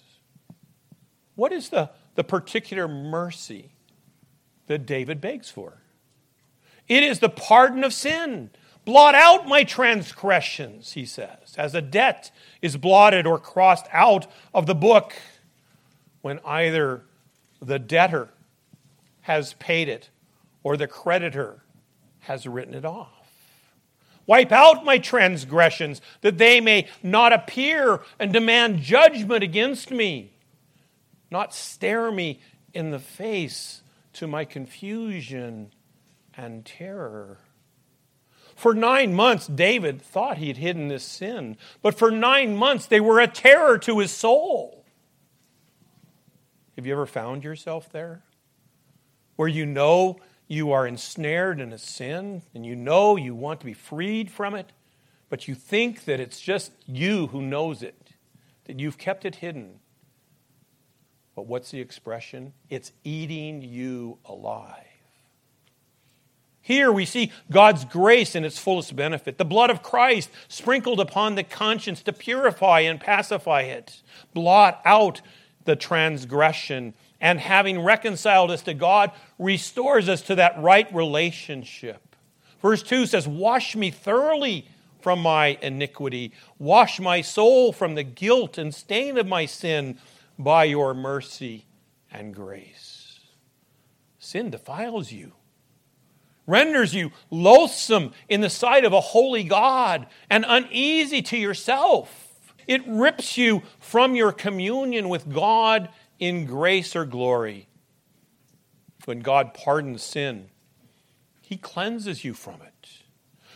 What 1.35 1.53
is 1.53 1.69
the, 1.69 1.91
the 2.15 2.25
particular 2.25 2.89
mercy 2.89 3.73
that 4.69 4.87
David 4.87 5.21
begs 5.21 5.51
for? 5.51 5.83
It 6.89 7.03
is 7.03 7.19
the 7.19 7.29
pardon 7.29 7.85
of 7.85 7.93
sin 7.93 8.51
Blot 8.87 9.17
out 9.17 9.49
my 9.49 9.65
transgressions, 9.65 10.93
he 10.93 11.05
says, 11.05 11.57
as 11.59 11.75
a 11.75 11.83
debt 11.83 12.31
is 12.63 12.77
blotted 12.77 13.27
or 13.27 13.37
crossed 13.37 13.87
out 13.93 14.29
of 14.55 14.67
the 14.67 14.77
book 14.77 15.13
when 16.23 16.39
either 16.47 17.03
the 17.61 17.81
debtor 17.81 18.29
has 19.23 19.55
paid 19.55 19.89
it 19.89 20.09
or 20.63 20.77
the 20.77 20.87
creditor 20.87 21.65
has 22.21 22.47
written 22.47 22.75
it 22.75 22.85
off. 22.85 23.09
Wipe 24.25 24.53
out 24.53 24.85
my 24.85 24.99
transgressions 24.99 26.01
that 26.21 26.39
they 26.39 26.61
may 26.61 26.87
not 27.03 27.33
appear 27.33 28.03
and 28.21 28.33
demand 28.33 28.83
judgment 28.83 29.43
against 29.43 29.91
me, 29.91 30.31
not 31.29 31.53
stare 31.53 32.13
me 32.13 32.39
in 32.73 32.93
the 32.93 33.01
face 33.01 33.83
to 34.13 34.29
my 34.29 34.45
confusion 34.45 35.73
and 36.37 36.65
terror. 36.65 37.39
For 38.57 38.73
nine 38.75 39.13
months, 39.13 39.47
David 39.47 40.01
thought 40.01 40.39
he 40.39 40.49
had 40.49 40.57
hidden 40.57 40.89
this 40.89 41.05
sin, 41.05 41.59
but 41.83 41.95
for 41.95 42.11
nine 42.11 42.57
months, 42.57 42.87
they 42.87 43.01
were 43.01 43.21
a 43.21 43.29
terror 43.29 43.77
to 43.81 43.99
his 43.99 44.11
soul. 44.11 44.87
Have 46.75 46.87
you 46.87 46.93
ever 46.93 47.05
found 47.05 47.45
yourself 47.45 47.93
there? 47.93 48.23
Where 49.37 49.47
you 49.47 49.67
know 49.67 50.17
you 50.49 50.73
are 50.73 50.87
ensnared 50.87 51.61
in 51.61 51.71
a 51.71 51.79
sin 51.79 52.43
and 52.55 52.65
you 52.65 52.75
know 52.75 53.17
you 53.17 53.35
want 53.35 53.61
to 53.61 53.67
be 53.67 53.75
freed 53.75 54.31
from 54.31 54.55
it, 54.55 54.73
but 55.29 55.47
you 55.47 55.55
think 55.55 56.07
that 56.07 56.19
it's 56.19 56.41
just 56.41 56.73
you 56.87 57.27
who 57.27 57.43
knows 57.43 57.83
it, 57.83 58.15
that 58.65 58.81
you've 58.81 58.97
kept 58.97 59.27
it 59.27 59.37
hidden. 59.37 59.81
But 61.35 61.47
what's 61.47 61.71
the 61.71 61.81
expression? 61.81 62.55
It's 62.71 62.93
eating 63.05 63.61
you 63.61 64.17
alive. 64.25 64.86
Here 66.67 66.91
we 66.91 67.05
see 67.05 67.31
God's 67.49 67.85
grace 67.85 68.35
in 68.35 68.45
its 68.45 68.59
fullest 68.59 68.97
benefit. 68.97 69.39
The 69.39 69.45
blood 69.45 69.71
of 69.71 69.85
Christ 69.85 70.31
sprinkled 70.49 70.99
upon 70.99 71.37
the 71.37 71.45
conscience 71.45 72.03
to 72.03 72.13
purify 72.13 72.81
and 72.81 73.01
pacify 73.01 73.61
it, 73.61 74.03
blot 74.35 74.83
out 74.85 75.21
the 75.65 75.77
transgression, 75.77 76.95
and 77.21 77.39
having 77.39 77.79
reconciled 77.79 78.51
us 78.51 78.63
to 78.63 78.75
God, 78.75 79.13
restores 79.39 80.09
us 80.09 80.23
to 80.23 80.35
that 80.35 80.61
right 80.61 80.93
relationship. 80.93 82.17
Verse 82.61 82.83
2 82.83 83.07
says, 83.07 83.29
Wash 83.29 83.77
me 83.77 83.93
thoroughly 83.93 84.67
from 85.01 85.21
my 85.21 85.57
iniquity, 85.63 86.33
wash 86.59 86.99
my 86.99 87.21
soul 87.21 87.73
from 87.73 87.95
the 87.95 88.03
guilt 88.03 88.59
and 88.59 88.75
stain 88.75 89.19
of 89.19 89.29
my 89.29 89.47
sin 89.47 90.01
by 90.37 90.65
your 90.65 90.95
mercy 90.95 91.67
and 92.11 92.35
grace. 92.35 93.21
Sin 94.19 94.51
defiles 94.51 95.13
you, 95.13 95.36
renders 96.47 96.95
you 96.95 97.11
loathsome 97.31 98.13
in 98.29 98.41
the 98.41 98.51
sight 98.51 98.85
of 98.85 98.93
a 98.93 99.01
holy 99.01 99.45
God 99.45 100.07
and 100.31 100.45
uneasy 100.47 101.23
to 101.23 101.37
yourself. 101.37 102.29
It 102.67 102.83
rips 102.87 103.37
you 103.37 103.63
from 103.79 104.15
your 104.15 104.33
communion 104.33 105.09
with 105.09 105.33
God 105.33 105.89
in 106.19 106.47
grace 106.47 106.97
or 106.97 107.05
glory. 107.05 107.69
When 109.05 109.21
God 109.21 109.55
pardons 109.55 110.03
sin, 110.03 110.49
He 111.43 111.57
cleanses 111.57 112.25
you 112.25 112.35
from 112.35 112.61
it 112.63 112.73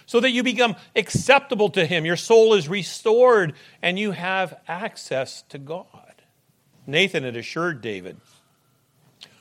so 0.07 0.21
that 0.21 0.31
you 0.31 0.43
become 0.43 0.77
acceptable 0.95 1.71
to 1.71 1.87
Him. 1.87 2.05
Your 2.05 2.17
soul 2.17 2.55
is 2.55 2.69
restored 2.69 3.55
and 3.83 3.99
you 3.99 4.13
have 4.13 4.59
access 4.69 5.43
to 5.49 5.59
God. 5.59 5.87
Nathan 6.87 7.25
had 7.25 7.37
assured 7.37 7.81
David 7.81 8.17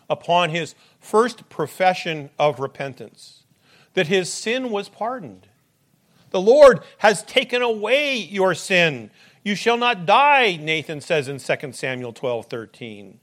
upon 0.09 0.49
his 0.49 0.75
first 0.99 1.49
profession 1.49 2.29
of 2.39 2.59
repentance 2.59 3.38
that 3.99 4.07
his 4.07 4.31
sin 4.31 4.69
was 4.69 4.87
pardoned. 4.87 5.45
The 6.29 6.39
Lord 6.39 6.79
has 6.99 7.21
taken 7.23 7.61
away 7.61 8.15
your 8.15 8.55
sin. 8.55 9.11
You 9.43 9.55
shall 9.55 9.75
not 9.75 10.05
die, 10.05 10.55
Nathan 10.55 11.01
says 11.01 11.27
in 11.27 11.39
2 11.39 11.73
Samuel 11.73 12.13
12 12.13 12.45
13. 12.45 13.19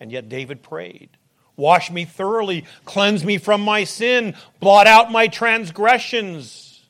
And 0.00 0.10
yet 0.10 0.30
David 0.30 0.62
prayed, 0.62 1.10
Wash 1.54 1.90
me 1.90 2.06
thoroughly, 2.06 2.64
cleanse 2.86 3.26
me 3.26 3.36
from 3.36 3.60
my 3.60 3.84
sin, 3.84 4.34
blot 4.58 4.86
out 4.86 5.12
my 5.12 5.28
transgressions. 5.28 6.86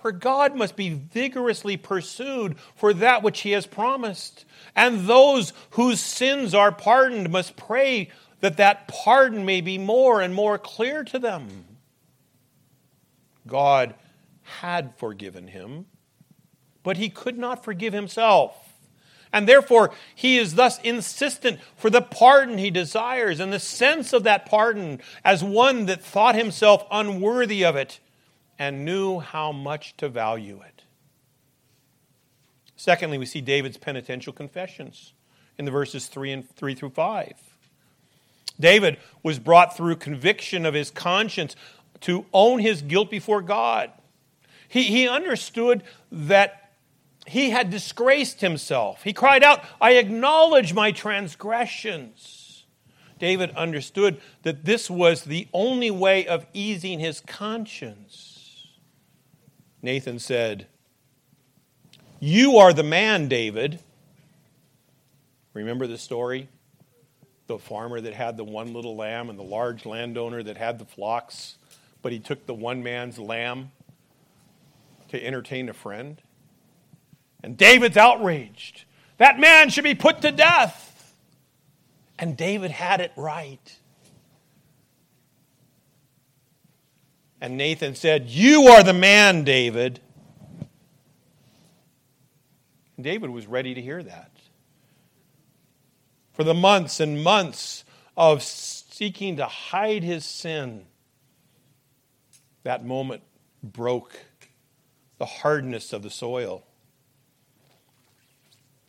For 0.00 0.12
God 0.12 0.54
must 0.54 0.76
be 0.76 0.90
vigorously 0.90 1.76
pursued 1.76 2.60
for 2.76 2.94
that 2.94 3.24
which 3.24 3.40
he 3.40 3.50
has 3.50 3.66
promised. 3.66 4.44
And 4.76 5.08
those 5.08 5.52
whose 5.70 5.98
sins 5.98 6.54
are 6.54 6.70
pardoned 6.70 7.30
must 7.30 7.56
pray 7.56 8.10
that 8.38 8.58
that 8.58 8.86
pardon 8.86 9.44
may 9.44 9.60
be 9.60 9.78
more 9.78 10.20
and 10.20 10.32
more 10.32 10.58
clear 10.58 11.02
to 11.02 11.18
them. 11.18 11.64
God 13.48 13.94
had 14.60 14.94
forgiven 14.96 15.48
him, 15.48 15.86
but 16.84 16.96
he 16.96 17.08
could 17.08 17.36
not 17.36 17.64
forgive 17.64 17.92
himself. 17.92 18.72
And 19.32 19.46
therefore, 19.46 19.92
he 20.14 20.38
is 20.38 20.54
thus 20.54 20.78
insistent 20.80 21.60
for 21.76 21.90
the 21.90 22.00
pardon 22.00 22.56
he 22.56 22.70
desires 22.70 23.40
and 23.40 23.52
the 23.52 23.58
sense 23.58 24.12
of 24.12 24.22
that 24.22 24.46
pardon 24.46 25.00
as 25.24 25.44
one 25.44 25.86
that 25.86 26.02
thought 26.02 26.34
himself 26.34 26.86
unworthy 26.90 27.64
of 27.64 27.76
it 27.76 28.00
and 28.58 28.84
knew 28.84 29.18
how 29.18 29.52
much 29.52 29.96
to 29.98 30.08
value 30.08 30.62
it. 30.66 30.84
Secondly, 32.76 33.18
we 33.18 33.26
see 33.26 33.40
David's 33.40 33.76
penitential 33.76 34.32
confessions 34.32 35.12
in 35.58 35.64
the 35.64 35.70
verses 35.70 36.06
3 36.06 36.32
and 36.32 36.56
3 36.56 36.74
through 36.74 36.90
5. 36.90 37.32
David 38.60 38.98
was 39.22 39.38
brought 39.38 39.76
through 39.76 39.96
conviction 39.96 40.66
of 40.66 40.74
his 40.74 40.90
conscience 40.90 41.54
to 42.02 42.26
own 42.32 42.60
his 42.60 42.82
guilt 42.82 43.10
before 43.10 43.42
God. 43.42 43.90
He, 44.68 44.84
he 44.84 45.08
understood 45.08 45.82
that 46.12 46.72
he 47.26 47.50
had 47.50 47.70
disgraced 47.70 48.40
himself. 48.40 49.02
He 49.02 49.12
cried 49.12 49.42
out, 49.42 49.62
I 49.80 49.92
acknowledge 49.92 50.72
my 50.72 50.92
transgressions. 50.92 52.64
David 53.18 53.50
understood 53.50 54.20
that 54.42 54.64
this 54.64 54.88
was 54.88 55.24
the 55.24 55.48
only 55.52 55.90
way 55.90 56.26
of 56.26 56.46
easing 56.54 57.00
his 57.00 57.20
conscience. 57.20 58.66
Nathan 59.82 60.18
said, 60.18 60.66
You 62.20 62.56
are 62.56 62.72
the 62.72 62.82
man, 62.82 63.28
David. 63.28 63.80
Remember 65.52 65.86
the 65.86 65.98
story? 65.98 66.48
The 67.46 67.58
farmer 67.58 68.00
that 68.00 68.14
had 68.14 68.36
the 68.36 68.44
one 68.44 68.72
little 68.72 68.96
lamb 68.96 69.30
and 69.30 69.38
the 69.38 69.44
large 69.44 69.84
landowner 69.86 70.42
that 70.42 70.56
had 70.56 70.78
the 70.78 70.84
flocks, 70.84 71.56
but 72.02 72.12
he 72.12 72.18
took 72.18 72.46
the 72.46 72.54
one 72.54 72.82
man's 72.82 73.18
lamb 73.18 73.72
to 75.08 75.24
entertain 75.24 75.68
a 75.68 75.72
friend? 75.72 76.20
And 77.42 77.56
David's 77.56 77.96
outraged. 77.96 78.84
That 79.18 79.38
man 79.38 79.70
should 79.70 79.84
be 79.84 79.94
put 79.94 80.22
to 80.22 80.32
death. 80.32 81.14
And 82.18 82.36
David 82.36 82.70
had 82.70 83.00
it 83.00 83.12
right. 83.16 83.78
And 87.40 87.56
Nathan 87.56 87.94
said, 87.94 88.28
You 88.28 88.68
are 88.68 88.82
the 88.82 88.92
man, 88.92 89.44
David. 89.44 90.00
And 92.96 93.04
David 93.04 93.30
was 93.30 93.46
ready 93.46 93.74
to 93.74 93.80
hear 93.80 94.02
that. 94.02 94.32
For 96.32 96.42
the 96.42 96.54
months 96.54 96.98
and 96.98 97.22
months 97.22 97.84
of 98.16 98.42
seeking 98.42 99.36
to 99.36 99.46
hide 99.46 100.02
his 100.02 100.24
sin, 100.24 100.86
that 102.68 102.84
moment 102.84 103.22
broke 103.62 104.26
the 105.16 105.24
hardness 105.24 105.94
of 105.94 106.02
the 106.02 106.10
soil. 106.10 106.66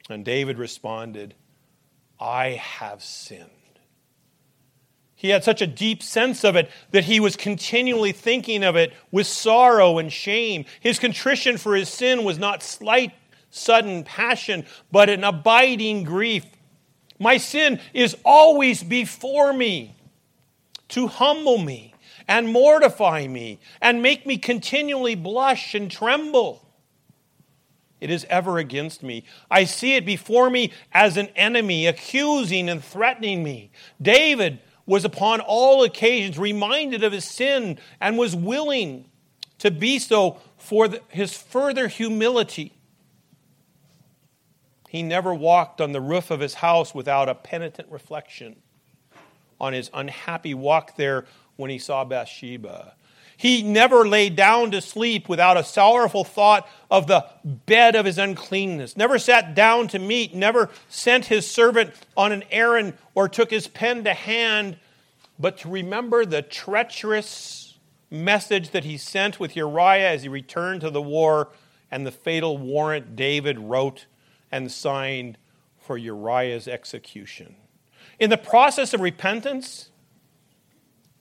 And 0.09 0.25
David 0.25 0.57
responded, 0.57 1.33
I 2.19 2.49
have 2.61 3.01
sinned. 3.01 3.49
He 5.15 5.29
had 5.29 5.45
such 5.45 5.61
a 5.61 5.67
deep 5.67 6.03
sense 6.03 6.43
of 6.43 6.57
it 6.57 6.69
that 6.91 7.05
he 7.05 7.21
was 7.21 7.37
continually 7.37 8.11
thinking 8.11 8.65
of 8.65 8.75
it 8.75 8.91
with 9.11 9.27
sorrow 9.27 9.97
and 9.97 10.11
shame. 10.11 10.65
His 10.81 10.99
contrition 10.99 11.57
for 11.57 11.73
his 11.73 11.87
sin 11.87 12.25
was 12.25 12.37
not 12.37 12.61
slight, 12.61 13.13
sudden 13.49 14.03
passion, 14.03 14.65
but 14.91 15.09
an 15.09 15.23
abiding 15.23 16.03
grief. 16.03 16.45
My 17.17 17.37
sin 17.37 17.79
is 17.93 18.17
always 18.25 18.83
before 18.83 19.53
me 19.53 19.95
to 20.89 21.07
humble 21.07 21.59
me 21.59 21.93
and 22.29 22.47
mortify 22.47 23.25
me 23.27 23.59
and 23.81 24.03
make 24.03 24.25
me 24.25 24.37
continually 24.37 25.15
blush 25.15 25.73
and 25.73 25.89
tremble. 25.89 26.63
It 27.99 28.11
is 28.11 28.25
ever 28.29 28.59
against 28.59 29.01
me. 29.01 29.25
I 29.49 29.63
see 29.65 29.95
it 29.95 30.05
before 30.05 30.49
me 30.51 30.71
as 30.93 31.17
an 31.17 31.29
enemy, 31.35 31.87
accusing 31.87 32.69
and 32.69 32.83
threatening 32.83 33.43
me. 33.43 33.71
David 33.99 34.59
was 34.85 35.03
upon 35.03 35.41
all 35.41 35.83
occasions 35.83 36.37
reminded 36.37 37.03
of 37.03 37.11
his 37.11 37.25
sin 37.25 37.79
and 37.99 38.17
was 38.17 38.35
willing 38.35 39.09
to 39.57 39.71
be 39.71 39.97
so 39.97 40.37
for 40.55 40.87
the, 40.87 41.01
his 41.09 41.35
further 41.35 41.87
humility. 41.87 42.77
He 44.87 45.01
never 45.01 45.33
walked 45.33 45.81
on 45.81 45.93
the 45.93 46.01
roof 46.01 46.29
of 46.29 46.39
his 46.39 46.53
house 46.53 46.93
without 46.93 47.27
a 47.27 47.35
penitent 47.35 47.91
reflection 47.91 48.55
on 49.59 49.73
his 49.73 49.89
unhappy 49.93 50.53
walk 50.53 50.95
there 50.95 51.25
when 51.59 51.69
he 51.69 51.77
saw 51.77 52.05
Bathsheba. 52.05 52.93
He 53.35 53.61
never 53.63 54.07
lay 54.07 54.29
down 54.29 54.71
to 54.71 54.81
sleep 54.81 55.29
without 55.29 55.57
a 55.57 55.63
sorrowful 55.63 56.23
thought 56.23 56.67
of 56.89 57.07
the 57.07 57.25
bed 57.43 57.95
of 57.95 58.05
his 58.05 58.17
uncleanness, 58.17 58.97
never 58.97 59.19
sat 59.19 59.55
down 59.55 59.87
to 59.89 59.99
meat, 59.99 60.33
never 60.33 60.69
sent 60.89 61.25
his 61.25 61.49
servant 61.49 61.93
on 62.17 62.31
an 62.31 62.43
errand 62.51 62.97
or 63.15 63.29
took 63.29 63.49
his 63.49 63.67
pen 63.67 64.03
to 64.05 64.13
hand, 64.13 64.77
but 65.37 65.57
to 65.59 65.69
remember 65.69 66.25
the 66.25 66.41
treacherous 66.41 67.77
message 68.09 68.71
that 68.71 68.83
he 68.83 68.97
sent 68.97 69.39
with 69.39 69.55
Uriah 69.55 70.11
as 70.11 70.23
he 70.23 70.29
returned 70.29 70.81
to 70.81 70.89
the 70.89 71.01
war 71.01 71.49
and 71.91 72.05
the 72.05 72.11
fatal 72.11 72.57
warrant 72.57 73.15
David 73.15 73.59
wrote 73.59 74.05
and 74.51 74.71
signed 74.71 75.37
for 75.77 75.97
Uriah's 75.97 76.67
execution. 76.67 77.55
In 78.19 78.29
the 78.29 78.37
process 78.37 78.93
of 78.93 79.01
repentance, 79.01 79.89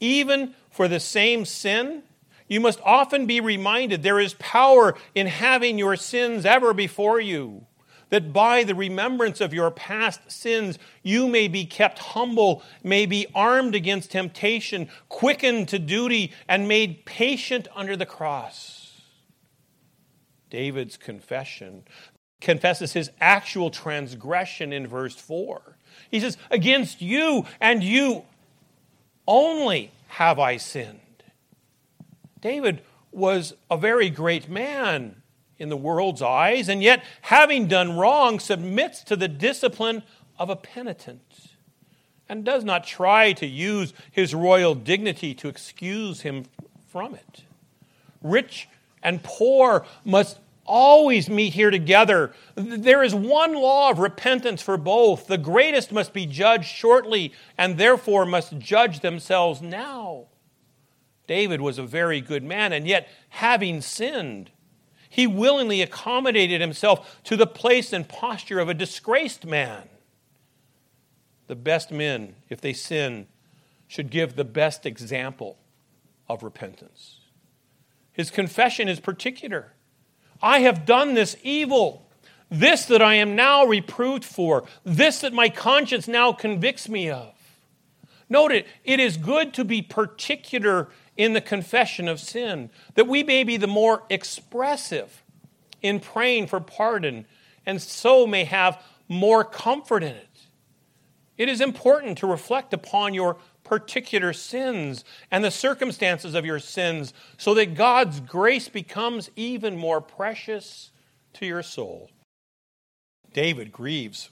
even 0.00 0.54
for 0.70 0.88
the 0.88 1.00
same 1.00 1.44
sin, 1.44 2.02
you 2.48 2.60
must 2.60 2.80
often 2.82 3.26
be 3.26 3.40
reminded 3.40 4.02
there 4.02 4.20
is 4.20 4.34
power 4.34 4.94
in 5.14 5.26
having 5.26 5.78
your 5.78 5.96
sins 5.96 6.46
ever 6.46 6.72
before 6.72 7.20
you, 7.20 7.66
that 8.08 8.32
by 8.32 8.64
the 8.64 8.74
remembrance 8.74 9.40
of 9.40 9.52
your 9.52 9.70
past 9.70 10.20
sins, 10.30 10.78
you 11.02 11.28
may 11.28 11.46
be 11.46 11.66
kept 11.66 11.98
humble, 11.98 12.62
may 12.82 13.04
be 13.04 13.26
armed 13.34 13.74
against 13.74 14.10
temptation, 14.10 14.88
quickened 15.08 15.68
to 15.68 15.78
duty, 15.78 16.32
and 16.48 16.66
made 16.66 17.04
patient 17.04 17.68
under 17.74 17.96
the 17.96 18.06
cross. 18.06 19.02
David's 20.48 20.96
confession 20.96 21.84
confesses 22.40 22.92
his 22.92 23.10
actual 23.20 23.70
transgression 23.70 24.72
in 24.72 24.86
verse 24.86 25.14
4. 25.14 25.76
He 26.10 26.20
says, 26.20 26.38
Against 26.50 27.02
you 27.02 27.44
and 27.60 27.82
you 27.82 28.24
only 29.28 29.92
have 30.08 30.40
I 30.40 30.56
sinned. 30.56 30.98
David 32.40 32.82
was 33.12 33.54
a 33.70 33.76
very 33.76 34.10
great 34.10 34.48
man 34.48 35.22
in 35.58 35.68
the 35.68 35.76
world's 35.76 36.22
eyes, 36.22 36.68
and 36.68 36.82
yet, 36.82 37.04
having 37.22 37.66
done 37.66 37.96
wrong, 37.96 38.40
submits 38.40 39.04
to 39.04 39.16
the 39.16 39.28
discipline 39.28 40.02
of 40.38 40.50
a 40.50 40.56
penitent 40.56 41.50
and 42.28 42.44
does 42.44 42.64
not 42.64 42.84
try 42.84 43.32
to 43.32 43.46
use 43.46 43.92
his 44.10 44.34
royal 44.34 44.74
dignity 44.74 45.34
to 45.34 45.48
excuse 45.48 46.22
him 46.22 46.44
from 46.88 47.14
it. 47.14 47.44
Rich 48.22 48.68
and 49.02 49.22
poor 49.22 49.84
must 50.04 50.38
always 50.68 51.28
meet 51.28 51.54
here 51.54 51.70
together. 51.70 52.32
There 52.54 53.02
is 53.02 53.14
one 53.14 53.54
law 53.54 53.90
of 53.90 53.98
repentance 53.98 54.62
for 54.62 54.76
both. 54.76 55.26
The 55.26 55.38
greatest 55.38 55.90
must 55.90 56.12
be 56.12 56.26
judged 56.26 56.68
shortly, 56.68 57.32
and 57.56 57.78
therefore 57.78 58.26
must 58.26 58.58
judge 58.58 59.00
themselves 59.00 59.62
now. 59.62 60.26
David 61.26 61.60
was 61.60 61.78
a 61.78 61.82
very 61.82 62.20
good 62.20 62.44
man, 62.44 62.72
and 62.72 62.86
yet, 62.86 63.08
having 63.30 63.80
sinned, 63.80 64.50
he 65.08 65.26
willingly 65.26 65.82
accommodated 65.82 66.60
himself 66.60 67.20
to 67.24 67.36
the 67.36 67.46
place 67.46 67.92
and 67.92 68.08
posture 68.08 68.60
of 68.60 68.68
a 68.68 68.74
disgraced 68.74 69.44
man. 69.44 69.88
The 71.46 71.56
best 71.56 71.90
men, 71.90 72.36
if 72.48 72.60
they 72.60 72.74
sin, 72.74 73.26
should 73.86 74.10
give 74.10 74.36
the 74.36 74.44
best 74.44 74.84
example 74.84 75.58
of 76.28 76.42
repentance. 76.42 77.20
His 78.12 78.30
confession 78.30 78.88
is 78.88 79.00
particular. 79.00 79.72
I 80.42 80.60
have 80.60 80.86
done 80.86 81.14
this 81.14 81.36
evil, 81.42 82.08
this 82.50 82.84
that 82.86 83.02
I 83.02 83.14
am 83.14 83.34
now 83.36 83.64
reproved 83.64 84.24
for, 84.24 84.64
this 84.84 85.20
that 85.20 85.32
my 85.32 85.48
conscience 85.48 86.08
now 86.08 86.32
convicts 86.32 86.88
me 86.88 87.10
of. 87.10 87.34
Note 88.28 88.52
it, 88.52 88.66
it 88.84 89.00
is 89.00 89.16
good 89.16 89.54
to 89.54 89.64
be 89.64 89.82
particular 89.82 90.88
in 91.16 91.32
the 91.32 91.40
confession 91.40 92.08
of 92.08 92.20
sin, 92.20 92.70
that 92.94 93.08
we 93.08 93.22
may 93.22 93.42
be 93.42 93.56
the 93.56 93.66
more 93.66 94.04
expressive 94.08 95.22
in 95.82 95.98
praying 95.98 96.46
for 96.46 96.60
pardon, 96.60 97.26
and 97.66 97.82
so 97.82 98.26
may 98.26 98.44
have 98.44 98.82
more 99.08 99.44
comfort 99.44 100.02
in 100.02 100.14
it. 100.14 100.28
It 101.36 101.48
is 101.48 101.60
important 101.60 102.18
to 102.18 102.26
reflect 102.26 102.74
upon 102.74 103.14
your 103.14 103.36
particular 103.68 104.32
sins 104.32 105.04
and 105.30 105.44
the 105.44 105.50
circumstances 105.50 106.34
of 106.34 106.46
your 106.46 106.58
sins 106.58 107.12
so 107.36 107.52
that 107.52 107.74
God's 107.74 108.20
grace 108.20 108.68
becomes 108.68 109.30
even 109.36 109.76
more 109.76 110.00
precious 110.00 110.90
to 111.34 111.44
your 111.44 111.62
soul. 111.62 112.10
David 113.34 113.70
grieves 113.70 114.30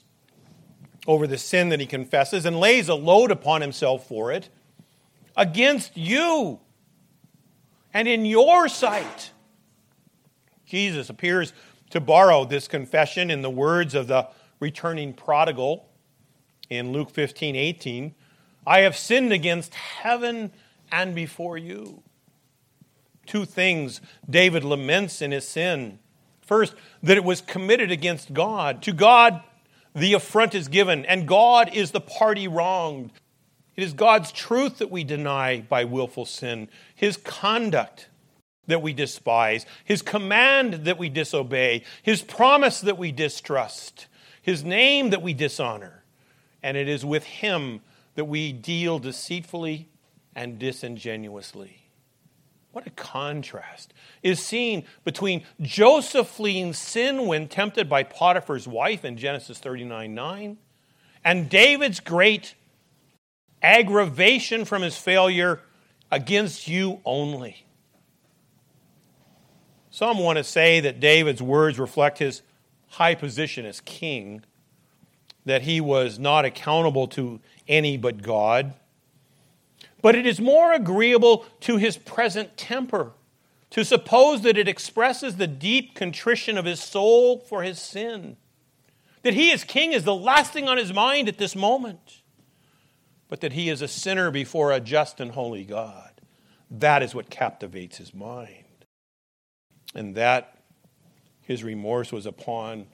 over 1.05 1.27
the 1.27 1.37
sin 1.37 1.69
that 1.69 1.79
he 1.79 1.85
confesses 1.85 2.45
and 2.45 2.59
lays 2.59 2.89
a 2.89 2.95
load 2.95 3.29
upon 3.29 3.61
himself 3.61 4.07
for 4.07 4.31
it 4.31 4.49
against 5.35 5.95
you 5.95 6.59
and 7.93 8.07
in 8.07 8.25
your 8.25 8.67
sight. 8.67 9.31
Jesus 10.65 11.11
appears 11.11 11.53
to 11.91 12.01
borrow 12.01 12.43
this 12.43 12.67
confession 12.67 13.29
in 13.29 13.43
the 13.43 13.49
words 13.51 13.93
of 13.93 14.07
the 14.07 14.27
returning 14.59 15.13
prodigal 15.13 15.87
in 16.69 16.91
Luke 16.91 17.11
15 17.11 17.55
18. 17.55 18.15
I 18.67 18.81
have 18.81 18.97
sinned 18.97 19.31
against 19.31 19.73
heaven 19.73 20.51
and 20.91 21.15
before 21.15 21.57
you. 21.57 22.03
Two 23.25 23.45
things 23.45 24.01
David 24.29 24.65
laments 24.65 25.21
in 25.21 25.31
his 25.31 25.47
sin. 25.47 25.99
First, 26.41 26.75
that 27.01 27.15
it 27.15 27.23
was 27.23 27.39
committed 27.39 27.91
against 27.91 28.33
God. 28.33 28.81
To 28.83 28.91
God, 28.91 29.41
the 29.95 30.13
affront 30.13 30.53
is 30.53 30.67
given, 30.67 31.05
and 31.05 31.27
God 31.27 31.73
is 31.73 31.91
the 31.91 32.01
party 32.01 32.47
wronged. 32.47 33.11
It 33.77 33.83
is 33.83 33.93
God's 33.93 34.33
truth 34.33 34.79
that 34.79 34.91
we 34.91 35.05
deny 35.05 35.61
by 35.61 35.85
willful 35.85 36.25
sin, 36.25 36.67
His 36.93 37.15
conduct 37.15 38.09
that 38.65 38.81
we 38.81 38.91
despise, 38.91 39.65
His 39.85 40.01
command 40.01 40.85
that 40.85 40.97
we 40.97 41.07
disobey, 41.07 41.83
His 42.03 42.21
promise 42.21 42.81
that 42.81 42.97
we 42.97 43.13
distrust, 43.13 44.07
His 44.41 44.63
name 44.65 45.11
that 45.11 45.21
we 45.21 45.33
dishonor. 45.33 46.03
And 46.61 46.75
it 46.75 46.89
is 46.89 47.05
with 47.05 47.23
Him 47.23 47.81
that 48.17 48.25
we 48.25 48.51
deal 48.51 48.97
deceitfully 48.97 49.87
and 50.35 50.57
disingenuously. 50.57 51.83
What 52.71 52.87
a 52.87 52.89
contrast 52.89 53.93
is 54.23 54.43
seen 54.43 54.85
between 55.03 55.43
Joseph 55.61 56.27
fleeing 56.27 56.73
sin 56.73 57.27
when 57.27 57.47
tempted 57.47 57.87
by 57.87 58.01
Potiphar's 58.01 58.67
wife 58.67 59.05
in 59.05 59.17
Genesis 59.17 59.59
39 59.59 60.15
9 60.15 60.57
and 61.23 61.47
David's 61.47 61.99
great 61.99 62.55
aggravation 63.61 64.65
from 64.65 64.81
his 64.81 64.97
failure 64.97 65.61
against 66.11 66.67
you 66.67 66.99
only. 67.05 67.67
Some 69.91 70.17
want 70.17 70.39
to 70.39 70.43
say 70.43 70.79
that 70.79 70.99
David's 70.99 71.41
words 71.41 71.77
reflect 71.77 72.17
his 72.17 72.41
high 72.87 73.13
position 73.13 73.63
as 73.67 73.79
king, 73.81 74.43
that 75.45 75.61
he 75.61 75.79
was 75.79 76.17
not 76.17 76.45
accountable 76.45 77.07
to 77.09 77.39
any 77.67 77.97
but 77.97 78.21
God. 78.21 78.73
But 80.01 80.15
it 80.15 80.25
is 80.25 80.39
more 80.39 80.73
agreeable 80.73 81.45
to 81.61 81.77
his 81.77 81.97
present 81.97 82.57
temper 82.57 83.13
to 83.71 83.83
suppose 83.83 84.41
that 84.41 84.57
it 84.57 84.67
expresses 84.67 85.35
the 85.35 85.47
deep 85.47 85.95
contrition 85.95 86.57
of 86.57 86.65
his 86.65 86.81
soul 86.81 87.39
for 87.39 87.63
his 87.63 87.79
sin. 87.79 88.37
That 89.23 89.33
he 89.33 89.51
as 89.51 89.63
king 89.63 89.91
is 89.91 90.03
the 90.03 90.15
last 90.15 90.53
thing 90.53 90.69
on 90.69 90.77
his 90.77 90.93
mind 90.93 91.27
at 91.27 91.37
this 91.37 91.55
moment 91.55 92.21
but 93.29 93.41
that 93.41 93.53
he 93.53 93.69
is 93.69 93.81
a 93.81 93.87
sinner 93.87 94.31
before 94.31 94.71
a 94.71 94.79
just 94.79 95.19
and 95.19 95.31
holy 95.31 95.63
God. 95.63 96.21
That 96.71 97.03
is 97.03 97.13
what 97.13 97.29
captivates 97.29 97.97
his 97.97 98.13
mind. 98.13 98.63
And 99.93 100.15
that 100.15 100.59
his 101.41 101.63
remorse 101.63 102.11
was 102.11 102.25
upon 102.25 102.87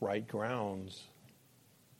right 0.00 0.26
grounds. 0.26 1.04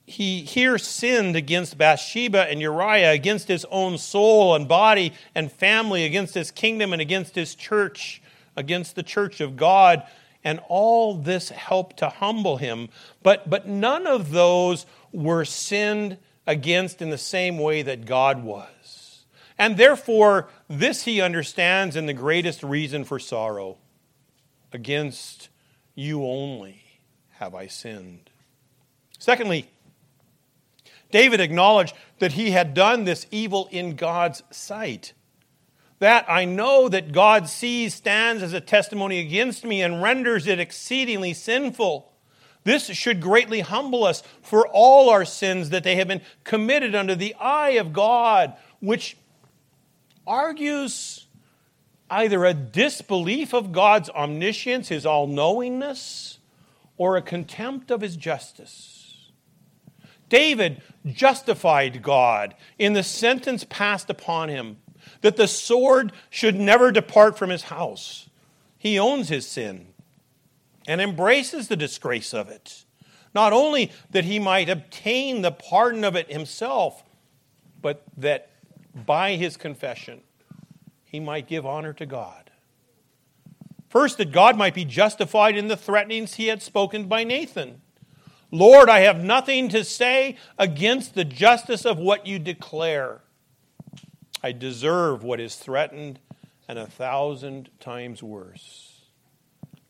He 0.09 0.43
here 0.43 0.77
sinned 0.77 1.35
against 1.35 1.77
Bathsheba 1.77 2.49
and 2.49 2.61
Uriah, 2.61 3.11
against 3.11 3.49
his 3.49 3.65
own 3.69 3.97
soul 3.97 4.55
and 4.55 4.65
body 4.65 5.13
and 5.35 5.51
family, 5.51 6.05
against 6.05 6.33
his 6.33 6.49
kingdom 6.49 6.93
and 6.93 7.01
against 7.01 7.35
his 7.35 7.53
church, 7.53 8.21
against 8.55 8.95
the 8.95 9.03
church 9.03 9.41
of 9.41 9.57
God. 9.57 10.03
And 10.45 10.61
all 10.69 11.15
this 11.15 11.49
helped 11.49 11.97
to 11.97 12.07
humble 12.07 12.55
him. 12.55 12.87
But, 13.21 13.49
but 13.49 13.67
none 13.67 14.07
of 14.07 14.31
those 14.31 14.85
were 15.11 15.43
sinned 15.43 16.17
against 16.47 17.01
in 17.01 17.09
the 17.09 17.17
same 17.17 17.57
way 17.57 17.81
that 17.81 18.05
God 18.05 18.45
was. 18.45 19.25
And 19.57 19.75
therefore, 19.75 20.47
this 20.69 21.03
he 21.03 21.19
understands 21.19 21.97
in 21.97 22.05
the 22.05 22.13
greatest 22.13 22.63
reason 22.63 23.03
for 23.03 23.19
sorrow. 23.19 23.77
Against 24.71 25.49
you 25.95 26.23
only 26.23 27.01
have 27.31 27.53
I 27.53 27.67
sinned. 27.67 28.29
Secondly, 29.19 29.69
David 31.11 31.39
acknowledged 31.39 31.95
that 32.19 32.33
he 32.33 32.51
had 32.51 32.73
done 32.73 33.03
this 33.03 33.25
evil 33.31 33.67
in 33.71 33.95
God's 33.95 34.43
sight. 34.51 35.13
That 35.99 36.25
I 36.29 36.45
know 36.45 36.89
that 36.89 37.11
God 37.11 37.47
sees 37.47 37.95
stands 37.95 38.43
as 38.43 38.53
a 38.53 38.61
testimony 38.61 39.19
against 39.19 39.63
me 39.63 39.81
and 39.81 40.01
renders 40.01 40.45
it 40.45 40.59
exceedingly 40.59 41.33
sinful. 41.33 42.11
This 42.63 42.87
should 42.87 43.21
greatly 43.21 43.61
humble 43.61 44.03
us 44.03 44.21
for 44.41 44.67
all 44.67 45.09
our 45.09 45.25
sins 45.25 45.69
that 45.69 45.83
they 45.83 45.95
have 45.95 46.09
been 46.09 46.21
committed 46.43 46.93
under 46.93 47.15
the 47.15 47.33
eye 47.35 47.71
of 47.71 47.93
God, 47.93 48.55
which 48.79 49.17
argues 50.27 51.27
either 52.09 52.45
a 52.45 52.53
disbelief 52.53 53.53
of 53.53 53.71
God's 53.71 54.09
omniscience, 54.09 54.89
his 54.89 55.05
all 55.05 55.27
knowingness, 55.27 56.39
or 56.97 57.15
a 57.15 57.21
contempt 57.21 57.89
of 57.89 58.01
his 58.01 58.17
justice. 58.17 59.06
David 60.29 60.81
justified 61.05 62.03
God 62.03 62.55
in 62.77 62.93
the 62.93 63.03
sentence 63.03 63.65
passed 63.69 64.09
upon 64.09 64.49
him 64.49 64.77
that 65.21 65.37
the 65.37 65.47
sword 65.47 66.11
should 66.29 66.55
never 66.55 66.91
depart 66.91 67.37
from 67.37 67.49
his 67.49 67.63
house. 67.63 68.29
He 68.77 68.99
owns 68.99 69.29
his 69.29 69.47
sin 69.47 69.87
and 70.87 71.01
embraces 71.01 71.67
the 71.67 71.75
disgrace 71.75 72.33
of 72.33 72.49
it. 72.49 72.85
Not 73.33 73.53
only 73.53 73.91
that 74.11 74.25
he 74.25 74.39
might 74.39 74.69
obtain 74.69 75.41
the 75.41 75.51
pardon 75.51 76.03
of 76.03 76.15
it 76.15 76.31
himself, 76.31 77.03
but 77.81 78.03
that 78.17 78.49
by 78.93 79.35
his 79.35 79.57
confession, 79.57 80.21
he 81.03 81.19
might 81.19 81.47
give 81.47 81.65
honor 81.65 81.93
to 81.93 82.05
God. 82.05 82.51
First, 83.89 84.17
that 84.17 84.31
God 84.31 84.57
might 84.57 84.73
be 84.73 84.85
justified 84.85 85.55
in 85.55 85.67
the 85.67 85.77
threatenings 85.77 86.33
he 86.33 86.47
had 86.47 86.61
spoken 86.61 87.07
by 87.07 87.23
Nathan. 87.23 87.81
Lord, 88.51 88.89
I 88.89 89.01
have 89.01 89.23
nothing 89.23 89.69
to 89.69 89.83
say 89.83 90.37
against 90.57 91.15
the 91.15 91.25
justice 91.25 91.85
of 91.85 91.97
what 91.97 92.25
you 92.25 92.39
declare. 92.39 93.21
I 94.41 94.53
deserve 94.53 95.23
what 95.23 95.39
is 95.39 95.55
threatened 95.55 96.19
and 96.67 96.79
a 96.79 96.85
thousand 96.85 97.69
times 97.79 98.23
worse. 98.23 99.01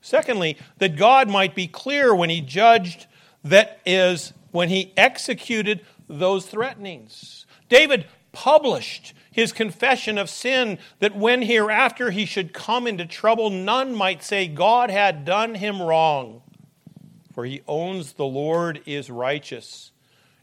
Secondly, 0.02 0.58
that 0.78 0.96
God 0.96 1.30
might 1.30 1.54
be 1.54 1.68
clear 1.68 2.16
when 2.16 2.30
he 2.30 2.42
judged, 2.42 3.08
that 3.44 3.80
is, 3.86 4.34
when 4.52 4.70
he 4.70 4.94
executed 4.96 5.82
those 6.08 6.46
threatenings. 6.46 7.46
David 7.70 8.06
published 8.32 9.14
his 9.32 9.52
confession 9.52 10.18
of 10.18 10.30
sin 10.30 10.80
that 11.00 11.16
when 11.16 11.42
hereafter 11.42 12.12
he 12.12 12.26
should 12.26 12.54
come 12.54 12.88
into 12.88 13.06
trouble, 13.06 13.50
none 13.50 13.94
might 13.94 14.24
say 14.24 14.48
God 14.48 14.90
had 14.90 15.26
done 15.26 15.56
him 15.56 15.82
wrong. 15.82 16.42
For 17.38 17.46
he 17.46 17.62
owns 17.68 18.14
the 18.14 18.26
Lord 18.26 18.82
is 18.88 19.12
righteous. 19.12 19.92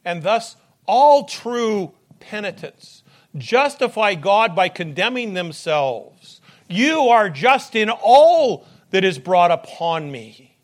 And 0.04 0.22
thus, 0.22 0.54
all 0.86 1.24
true 1.24 1.92
penitents 2.20 3.02
justify 3.36 4.14
God 4.14 4.54
by 4.54 4.68
condemning 4.68 5.34
themselves. 5.34 6.40
You 6.68 7.08
are 7.08 7.28
just 7.28 7.74
in 7.74 7.90
all 7.90 8.64
that 8.90 9.02
is 9.02 9.18
brought 9.18 9.50
upon 9.50 10.12
me. 10.12 10.56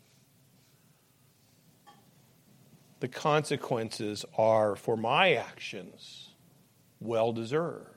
The 3.01 3.09
consequences 3.09 4.23
are 4.37 4.77
for 4.77 4.95
my 4.95 5.33
actions 5.33 6.29
well 7.01 7.33
deserved. 7.33 7.90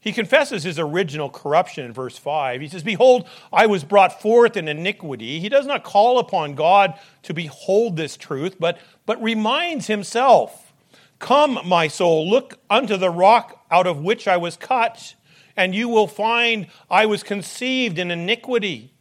He 0.00 0.12
confesses 0.12 0.62
his 0.62 0.78
original 0.78 1.28
corruption 1.28 1.84
in 1.84 1.92
verse 1.92 2.16
5. 2.16 2.60
He 2.60 2.68
says, 2.68 2.84
Behold, 2.84 3.28
I 3.52 3.66
was 3.66 3.82
brought 3.82 4.22
forth 4.22 4.56
in 4.56 4.68
iniquity. 4.68 5.40
He 5.40 5.48
does 5.48 5.66
not 5.66 5.82
call 5.82 6.18
upon 6.18 6.54
God 6.54 6.94
to 7.24 7.34
behold 7.34 7.96
this 7.96 8.16
truth, 8.16 8.56
but, 8.60 8.78
but 9.06 9.20
reminds 9.22 9.88
himself 9.88 10.72
Come, 11.18 11.58
my 11.64 11.88
soul, 11.88 12.28
look 12.30 12.60
unto 12.70 12.96
the 12.96 13.10
rock 13.10 13.64
out 13.70 13.86
of 13.86 14.00
which 14.00 14.28
I 14.28 14.36
was 14.36 14.56
cut, 14.56 15.14
and 15.56 15.74
you 15.74 15.88
will 15.88 16.06
find 16.06 16.68
I 16.88 17.06
was 17.06 17.24
conceived 17.24 17.98
in 17.98 18.12
iniquity. 18.12 18.92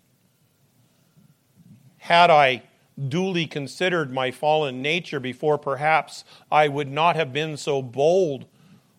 Had 1.97 2.31
I 2.31 2.63
duly 3.07 3.45
considered 3.45 4.11
my 4.11 4.31
fallen 4.31 4.81
nature 4.81 5.19
before, 5.19 5.59
perhaps 5.59 6.23
I 6.51 6.67
would 6.67 6.89
not 6.89 7.15
have 7.15 7.31
been 7.31 7.55
so 7.55 7.83
bold 7.83 8.47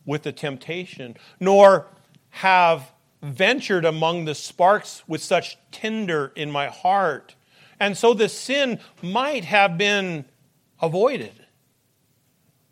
with 0.09 0.25
the 0.25 0.33
temptation, 0.33 1.17
nor 1.39 1.87
have 2.31 2.91
ventured 3.23 3.85
among 3.85 4.25
the 4.25 4.35
sparks 4.35 5.05
with 5.07 5.23
such 5.23 5.57
tinder 5.71 6.33
in 6.35 6.51
my 6.51 6.67
heart. 6.67 7.37
And 7.79 7.97
so 7.97 8.13
the 8.13 8.29
sin 8.29 8.81
might 9.03 9.45
have 9.45 9.79
been 9.79 10.25
avoided 10.83 11.45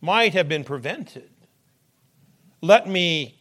might 0.00 0.34
have 0.34 0.48
been 0.48 0.64
prevented. 0.64 1.30
Let 2.60 2.88
me 2.88 3.40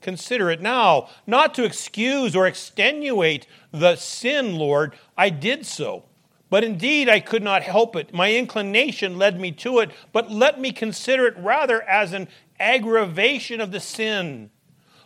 consider 0.00 0.50
it 0.50 0.60
now, 0.60 1.08
not 1.26 1.54
to 1.54 1.64
excuse 1.64 2.36
or 2.36 2.46
extenuate 2.46 3.46
the 3.72 3.96
sin, 3.96 4.56
Lord. 4.56 4.94
I 5.16 5.30
did 5.30 5.64
so. 5.66 6.04
But 6.50 6.62
indeed, 6.62 7.08
I 7.08 7.20
could 7.20 7.42
not 7.42 7.62
help 7.62 7.96
it. 7.96 8.12
My 8.12 8.32
inclination 8.32 9.18
led 9.18 9.40
me 9.40 9.50
to 9.52 9.80
it. 9.80 9.90
But 10.12 10.30
let 10.30 10.60
me 10.60 10.72
consider 10.72 11.26
it 11.26 11.36
rather 11.38 11.82
as 11.82 12.12
an 12.12 12.28
aggravation 12.58 13.60
of 13.60 13.70
the 13.72 13.80
sin. 13.80 14.50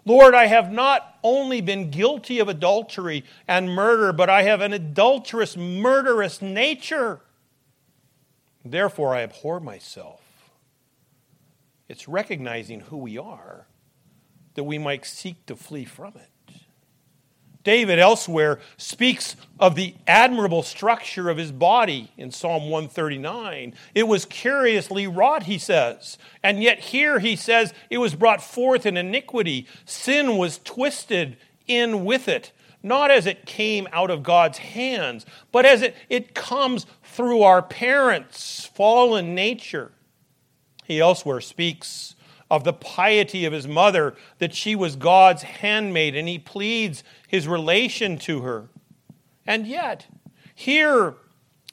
Lord, 0.04 0.34
I 0.34 0.46
have 0.46 0.72
not 0.72 1.18
only 1.22 1.60
been 1.60 1.90
guilty 1.90 2.38
of 2.38 2.48
adultery 2.48 3.24
and 3.46 3.74
murder, 3.74 4.12
but 4.12 4.30
I 4.30 4.42
have 4.42 4.60
an 4.60 4.72
adulterous, 4.72 5.56
murderous 5.56 6.40
nature. 6.40 7.20
Therefore, 8.64 9.14
I 9.14 9.22
abhor 9.22 9.60
myself. 9.60 10.22
It's 11.88 12.08
recognizing 12.08 12.80
who 12.80 12.96
we 12.96 13.18
are 13.18 13.66
that 14.54 14.64
we 14.64 14.78
might 14.78 15.04
seek 15.04 15.46
to 15.46 15.56
flee 15.56 15.84
from 15.84 16.14
it. 16.16 16.30
David 17.68 17.98
elsewhere 17.98 18.60
speaks 18.78 19.36
of 19.60 19.74
the 19.74 19.94
admirable 20.06 20.62
structure 20.62 21.28
of 21.28 21.36
his 21.36 21.52
body 21.52 22.10
in 22.16 22.30
Psalm 22.30 22.70
139. 22.70 23.74
It 23.94 24.08
was 24.08 24.24
curiously 24.24 25.06
wrought, 25.06 25.42
he 25.42 25.58
says. 25.58 26.16
And 26.42 26.62
yet 26.62 26.78
here 26.78 27.18
he 27.18 27.36
says 27.36 27.74
it 27.90 27.98
was 27.98 28.14
brought 28.14 28.42
forth 28.42 28.86
in 28.86 28.96
iniquity. 28.96 29.66
Sin 29.84 30.38
was 30.38 30.60
twisted 30.64 31.36
in 31.66 32.06
with 32.06 32.26
it, 32.26 32.52
not 32.82 33.10
as 33.10 33.26
it 33.26 33.44
came 33.44 33.86
out 33.92 34.10
of 34.10 34.22
God's 34.22 34.56
hands, 34.56 35.26
but 35.52 35.66
as 35.66 35.82
it, 35.82 35.94
it 36.08 36.34
comes 36.34 36.86
through 37.02 37.42
our 37.42 37.60
parents' 37.60 38.64
fallen 38.64 39.34
nature. 39.34 39.92
He 40.86 41.00
elsewhere 41.00 41.42
speaks 41.42 42.14
of 42.50 42.64
the 42.64 42.72
piety 42.72 43.44
of 43.44 43.52
his 43.52 43.68
mother, 43.68 44.14
that 44.38 44.54
she 44.54 44.74
was 44.74 44.96
God's 44.96 45.42
handmaid, 45.42 46.16
and 46.16 46.28
he 46.28 46.38
pleads 46.38 47.04
his 47.26 47.46
relation 47.46 48.18
to 48.18 48.40
her. 48.40 48.68
And 49.46 49.66
yet, 49.66 50.06
here 50.54 51.14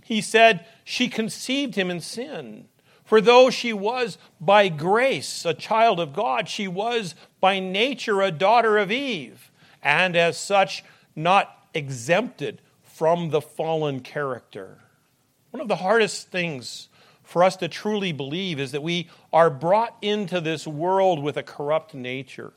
he 0.03 0.21
said, 0.21 0.65
she 0.83 1.07
conceived 1.07 1.75
him 1.75 1.89
in 1.89 1.99
sin. 1.99 2.67
For 3.03 3.21
though 3.21 3.49
she 3.49 3.71
was 3.71 4.17
by 4.41 4.67
grace 4.67 5.45
a 5.45 5.53
child 5.53 5.99
of 5.99 6.13
God, 6.13 6.49
she 6.49 6.67
was 6.67 7.15
by 7.39 7.59
nature 7.59 8.21
a 8.21 8.31
daughter 8.31 8.77
of 8.77 8.91
Eve, 8.91 9.51
and 9.81 10.15
as 10.15 10.37
such, 10.37 10.83
not 11.15 11.67
exempted 11.73 12.61
from 12.83 13.29
the 13.29 13.41
fallen 13.41 13.99
character. 13.99 14.79
One 15.51 15.61
of 15.61 15.67
the 15.67 15.77
hardest 15.77 16.29
things 16.29 16.89
for 17.25 17.43
us 17.43 17.57
to 17.57 17.67
truly 17.67 18.11
believe 18.11 18.59
is 18.59 18.71
that 18.71 18.83
we 18.83 19.09
are 19.33 19.49
brought 19.49 19.97
into 20.01 20.39
this 20.39 20.65
world 20.65 21.21
with 21.21 21.35
a 21.35 21.43
corrupt 21.43 21.93
nature, 21.93 22.53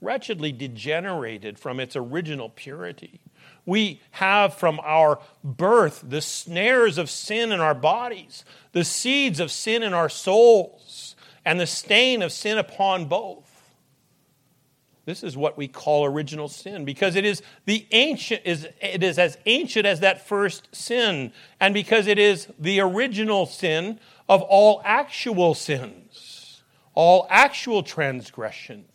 wretchedly 0.00 0.52
degenerated 0.52 1.58
from 1.58 1.78
its 1.78 1.96
original 1.96 2.48
purity. 2.48 3.20
We 3.66 4.00
have 4.12 4.54
from 4.54 4.80
our 4.82 5.20
birth 5.44 6.04
the 6.08 6.20
snares 6.20 6.96
of 6.96 7.10
sin 7.10 7.52
in 7.52 7.60
our 7.60 7.74
bodies, 7.74 8.44
the 8.72 8.84
seeds 8.84 9.40
of 9.40 9.50
sin 9.50 9.82
in 9.82 9.92
our 9.92 10.08
souls, 10.08 11.14
and 11.44 11.60
the 11.60 11.66
stain 11.66 12.22
of 12.22 12.32
sin 12.32 12.58
upon 12.58 13.06
both. 13.06 13.51
This 15.04 15.24
is 15.24 15.36
what 15.36 15.58
we 15.58 15.66
call 15.66 16.04
original 16.04 16.48
sin 16.48 16.84
because 16.84 17.16
it 17.16 17.24
is 17.24 17.42
the 17.64 17.86
ancient 17.90 18.42
is 18.44 18.68
it 18.80 19.02
is 19.02 19.18
as 19.18 19.36
ancient 19.46 19.84
as 19.84 20.00
that 20.00 20.26
first 20.26 20.68
sin 20.74 21.32
and 21.58 21.74
because 21.74 22.06
it 22.06 22.18
is 22.18 22.46
the 22.58 22.80
original 22.80 23.46
sin 23.46 23.98
of 24.28 24.42
all 24.42 24.80
actual 24.84 25.54
sins, 25.54 26.62
all 26.94 27.26
actual 27.30 27.82
transgressions. 27.82 28.86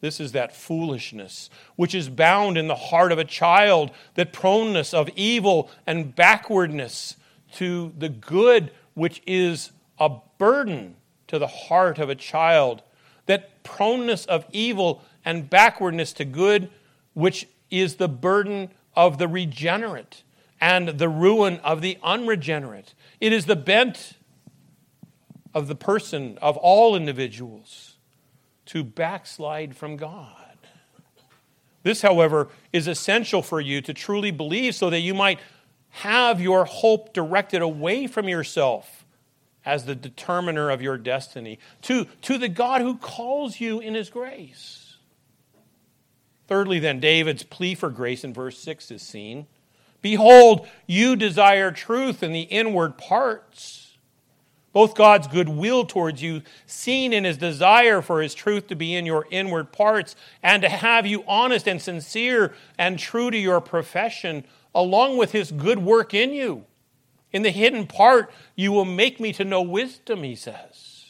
This 0.00 0.20
is 0.20 0.32
that 0.32 0.54
foolishness 0.54 1.50
which 1.74 1.94
is 1.94 2.08
bound 2.08 2.56
in 2.56 2.68
the 2.68 2.74
heart 2.76 3.10
of 3.10 3.18
a 3.18 3.24
child, 3.24 3.90
that 4.14 4.32
proneness 4.32 4.94
of 4.94 5.08
evil 5.16 5.68
and 5.84 6.14
backwardness 6.14 7.16
to 7.54 7.92
the 7.98 8.08
good 8.08 8.70
which 8.92 9.20
is 9.26 9.72
a 9.98 10.10
burden 10.38 10.94
to 11.26 11.40
the 11.40 11.46
heart 11.48 11.98
of 11.98 12.08
a 12.08 12.14
child 12.14 12.82
that 13.26 13.62
proneness 13.62 14.26
of 14.26 14.44
evil 14.52 15.02
and 15.24 15.48
backwardness 15.48 16.12
to 16.14 16.24
good, 16.24 16.70
which 17.14 17.46
is 17.70 17.96
the 17.96 18.08
burden 18.08 18.70
of 18.94 19.18
the 19.18 19.28
regenerate 19.28 20.22
and 20.60 20.88
the 20.88 21.08
ruin 21.08 21.58
of 21.58 21.80
the 21.80 21.98
unregenerate. 22.02 22.94
It 23.20 23.32
is 23.32 23.46
the 23.46 23.56
bent 23.56 24.14
of 25.52 25.68
the 25.68 25.74
person, 25.74 26.38
of 26.42 26.56
all 26.56 26.96
individuals, 26.96 27.96
to 28.66 28.82
backslide 28.82 29.76
from 29.76 29.96
God. 29.96 30.44
This, 31.82 32.02
however, 32.02 32.48
is 32.72 32.88
essential 32.88 33.42
for 33.42 33.60
you 33.60 33.80
to 33.82 33.92
truly 33.92 34.30
believe 34.30 34.74
so 34.74 34.90
that 34.90 35.00
you 35.00 35.14
might 35.14 35.38
have 35.90 36.40
your 36.40 36.64
hope 36.64 37.12
directed 37.12 37.62
away 37.62 38.06
from 38.06 38.28
yourself 38.28 39.03
as 39.64 39.84
the 39.84 39.94
determiner 39.94 40.70
of 40.70 40.82
your 40.82 40.98
destiny, 40.98 41.58
to, 41.82 42.06
to 42.22 42.38
the 42.38 42.48
God 42.48 42.80
who 42.80 42.96
calls 42.96 43.60
you 43.60 43.80
in 43.80 43.94
his 43.94 44.10
grace. 44.10 44.96
Thirdly, 46.46 46.78
then, 46.78 47.00
David's 47.00 47.42
plea 47.42 47.74
for 47.74 47.88
grace 47.88 48.24
in 48.24 48.34
verse 48.34 48.58
6 48.58 48.90
is 48.90 49.02
seen. 49.02 49.46
Behold, 50.02 50.66
you 50.86 51.16
desire 51.16 51.70
truth 51.70 52.22
in 52.22 52.32
the 52.32 52.42
inward 52.42 52.98
parts. 52.98 53.96
Both 54.74 54.96
God's 54.96 55.28
good 55.28 55.48
will 55.48 55.86
towards 55.86 56.20
you, 56.20 56.42
seen 56.66 57.12
in 57.12 57.24
his 57.24 57.38
desire 57.38 58.02
for 58.02 58.20
his 58.20 58.34
truth 58.34 58.66
to 58.66 58.74
be 58.74 58.94
in 58.94 59.06
your 59.06 59.26
inward 59.30 59.72
parts, 59.72 60.16
and 60.42 60.60
to 60.62 60.68
have 60.68 61.06
you 61.06 61.24
honest 61.26 61.66
and 61.66 61.80
sincere 61.80 62.54
and 62.76 62.98
true 62.98 63.30
to 63.30 63.38
your 63.38 63.60
profession, 63.60 64.44
along 64.74 65.16
with 65.16 65.32
his 65.32 65.52
good 65.52 65.78
work 65.78 66.12
in 66.12 66.32
you 66.32 66.66
in 67.34 67.42
the 67.42 67.50
hidden 67.50 67.86
part, 67.88 68.32
you 68.54 68.70
will 68.70 68.84
make 68.84 69.18
me 69.18 69.32
to 69.32 69.44
know 69.44 69.60
wisdom, 69.60 70.22
he 70.22 70.36
says. 70.36 71.04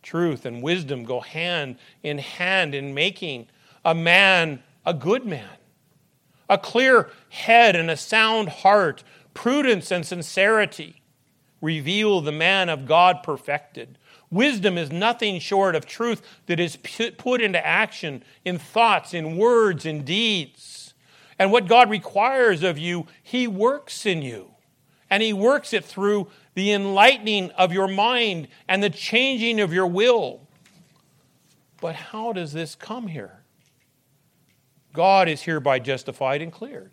Truth 0.00 0.46
and 0.46 0.62
wisdom 0.62 1.04
go 1.04 1.20
hand 1.20 1.78
in 2.04 2.18
hand 2.18 2.76
in 2.76 2.94
making 2.94 3.48
a 3.84 3.92
man 3.92 4.62
a 4.86 4.94
good 4.94 5.26
man. 5.26 5.58
A 6.48 6.56
clear 6.56 7.10
head 7.28 7.74
and 7.74 7.90
a 7.90 7.96
sound 7.96 8.48
heart, 8.48 9.02
prudence 9.34 9.90
and 9.90 10.06
sincerity 10.06 11.02
reveal 11.60 12.20
the 12.20 12.30
man 12.30 12.68
of 12.68 12.86
God 12.86 13.24
perfected. 13.24 13.98
Wisdom 14.30 14.78
is 14.78 14.92
nothing 14.92 15.40
short 15.40 15.74
of 15.74 15.86
truth 15.86 16.22
that 16.46 16.60
is 16.60 16.76
put 16.76 17.40
into 17.40 17.66
action 17.66 18.22
in 18.44 18.58
thoughts, 18.60 19.12
in 19.12 19.36
words, 19.36 19.84
in 19.84 20.04
deeds. 20.04 20.94
And 21.36 21.50
what 21.50 21.66
God 21.66 21.90
requires 21.90 22.62
of 22.62 22.78
you, 22.78 23.08
He 23.24 23.48
works 23.48 24.06
in 24.06 24.22
you. 24.22 24.52
And 25.10 25.22
He 25.22 25.32
works 25.32 25.72
it 25.72 25.84
through 25.84 26.28
the 26.54 26.72
enlightening 26.72 27.50
of 27.52 27.72
your 27.72 27.88
mind 27.88 28.48
and 28.68 28.82
the 28.82 28.90
changing 28.90 29.60
of 29.60 29.72
your 29.72 29.86
will. 29.86 30.40
But 31.80 31.94
how 31.94 32.32
does 32.32 32.52
this 32.52 32.74
come 32.74 33.06
here? 33.06 33.42
God 34.92 35.28
is 35.28 35.42
hereby 35.42 35.78
justified 35.78 36.40
and 36.40 36.50
cleared. 36.50 36.90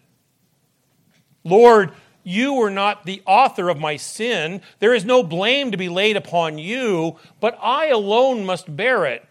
Lord, 1.44 1.92
you 2.24 2.54
were 2.54 2.70
not 2.70 3.06
the 3.06 3.22
author 3.26 3.70
of 3.70 3.80
my 3.80 3.98
sin. 3.98 4.62
There 4.80 4.94
is 4.94 5.06
no 5.06 5.24
blame 5.24 5.72
to 5.72 5.78
be 5.78 5.90
laid 5.90 6.16
upon 6.16 6.58
you, 6.58 7.18
but 7.40 7.58
I 7.62 7.88
alone 7.88 8.46
must 8.46 8.76
bear 8.76 9.06
it. 9.06 9.26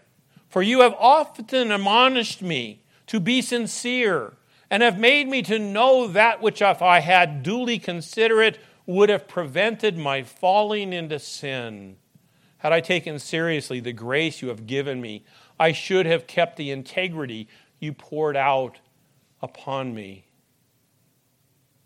For 0.49 0.61
you 0.61 0.81
have 0.81 0.93
often 0.99 1.71
admonished 1.71 2.41
me 2.41 2.81
to 3.07 3.19
be 3.19 3.41
sincere, 3.41 4.33
and 4.69 4.83
have 4.83 4.99
made 4.99 5.27
me 5.27 5.41
to 5.43 5.59
know 5.59 6.07
that 6.07 6.41
which, 6.41 6.61
if 6.61 6.81
I 6.81 6.99
had 6.99 7.43
duly 7.43 7.79
considered, 7.79 8.57
would 8.85 9.09
have 9.09 9.27
prevented 9.27 9.97
my 9.97 10.23
falling 10.23 10.93
into 10.93 11.19
sin. 11.19 11.95
Had 12.57 12.73
I 12.73 12.81
taken 12.81 13.19
seriously 13.19 13.79
the 13.79 13.93
grace 13.93 14.41
you 14.41 14.49
have 14.49 14.65
given 14.67 15.01
me, 15.01 15.23
I 15.59 15.71
should 15.71 16.05
have 16.05 16.27
kept 16.27 16.57
the 16.57 16.71
integrity 16.71 17.47
you 17.79 17.93
poured 17.93 18.35
out 18.35 18.79
upon 19.41 19.93
me. 19.93 20.25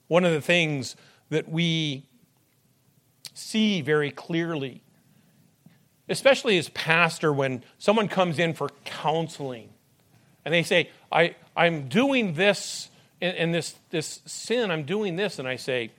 One 0.08 0.24
of 0.24 0.32
the 0.32 0.42
things 0.42 0.96
that 1.30 1.50
we 1.50 2.04
see 3.34 3.82
very 3.82 4.12
clearly, 4.12 4.82
especially 6.08 6.58
as 6.58 6.70
pastor, 6.70 7.34
when 7.34 7.64
someone 7.78 8.08
comes 8.08 8.40
in 8.40 8.54
for 8.54 8.70
counseling 8.86 9.70
and 10.46 10.54
they 10.54 10.64
say, 10.64 10.90
I, 11.12 11.36
I'm 11.56 11.90
doing 11.90 12.36
this 12.36 12.90
and 13.20 13.54
this, 13.54 13.76
this 13.90 14.22
sin, 14.28 14.70
I'm 14.70 14.84
doing 14.84 15.16
this, 15.16 15.40
and 15.40 15.48
I 15.48 15.56
say, 15.56 15.92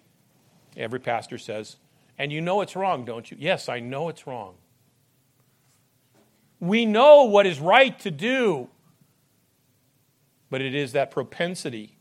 every 0.78 1.00
pastor 1.00 1.38
says, 1.38 1.76
and 2.18 2.32
you 2.32 2.40
know 2.40 2.60
it's 2.60 2.74
wrong, 2.74 3.04
don't 3.04 3.30
you? 3.30 3.36
Yes, 3.38 3.68
I 3.68 3.80
know 3.80 4.08
it's 4.08 4.26
wrong. 4.26 4.54
We 6.60 6.86
know 6.86 7.24
what 7.24 7.46
is 7.46 7.60
right 7.60 7.98
to 8.00 8.10
do, 8.10 8.68
but 10.50 10.60
it 10.60 10.74
is 10.74 10.92
that 10.92 11.10
propensity 11.10 11.96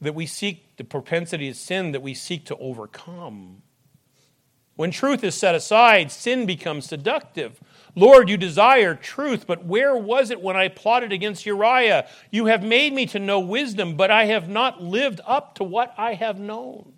that 0.00 0.14
we 0.14 0.26
seek, 0.26 0.76
the 0.76 0.84
propensity 0.84 1.48
of 1.48 1.56
sin 1.56 1.92
that 1.92 2.02
we 2.02 2.14
seek 2.14 2.44
to 2.46 2.56
overcome. 2.56 3.62
When 4.76 4.90
truth 4.92 5.24
is 5.24 5.34
set 5.34 5.54
aside, 5.54 6.12
sin 6.12 6.46
becomes 6.46 6.86
seductive. 6.86 7.58
Lord, 7.96 8.28
you 8.28 8.36
desire 8.36 8.94
truth, 8.94 9.44
but 9.46 9.64
where 9.64 9.96
was 9.96 10.30
it 10.30 10.40
when 10.40 10.56
I 10.56 10.68
plotted 10.68 11.12
against 11.12 11.46
Uriah? 11.46 12.06
You 12.30 12.46
have 12.46 12.62
made 12.62 12.92
me 12.92 13.06
to 13.06 13.18
know 13.18 13.40
wisdom, 13.40 13.96
but 13.96 14.10
I 14.10 14.26
have 14.26 14.48
not 14.48 14.80
lived 14.80 15.20
up 15.26 15.56
to 15.56 15.64
what 15.64 15.94
I 15.98 16.14
have 16.14 16.38
known. 16.38 16.92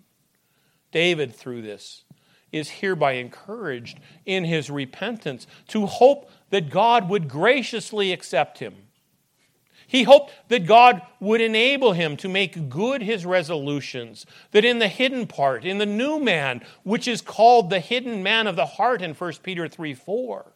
David, 0.91 1.35
through 1.35 1.61
this, 1.61 2.03
is 2.51 2.69
hereby 2.69 3.13
encouraged 3.13 3.99
in 4.25 4.43
his 4.43 4.69
repentance 4.69 5.47
to 5.69 5.85
hope 5.85 6.29
that 6.49 6.69
God 6.69 7.09
would 7.09 7.29
graciously 7.29 8.11
accept 8.11 8.59
him 8.59 8.75
he 9.91 10.03
hoped 10.03 10.31
that 10.47 10.65
God 10.65 11.01
would 11.19 11.41
enable 11.41 11.91
him 11.91 12.15
to 12.15 12.29
make 12.29 12.69
good 12.69 13.01
his 13.01 13.25
resolutions, 13.25 14.25
that 14.51 14.63
in 14.63 14.79
the 14.79 14.87
hidden 14.87 15.27
part, 15.27 15.65
in 15.65 15.79
the 15.79 15.85
new 15.85 16.17
man, 16.17 16.61
which 16.83 17.09
is 17.09 17.21
called 17.21 17.69
the 17.69 17.81
hidden 17.81 18.23
man 18.23 18.47
of 18.47 18.55
the 18.55 18.65
heart 18.65 19.01
in 19.01 19.13
1 19.13 19.33
Peter 19.43 19.67
3 19.67 19.93
4, 19.93 20.53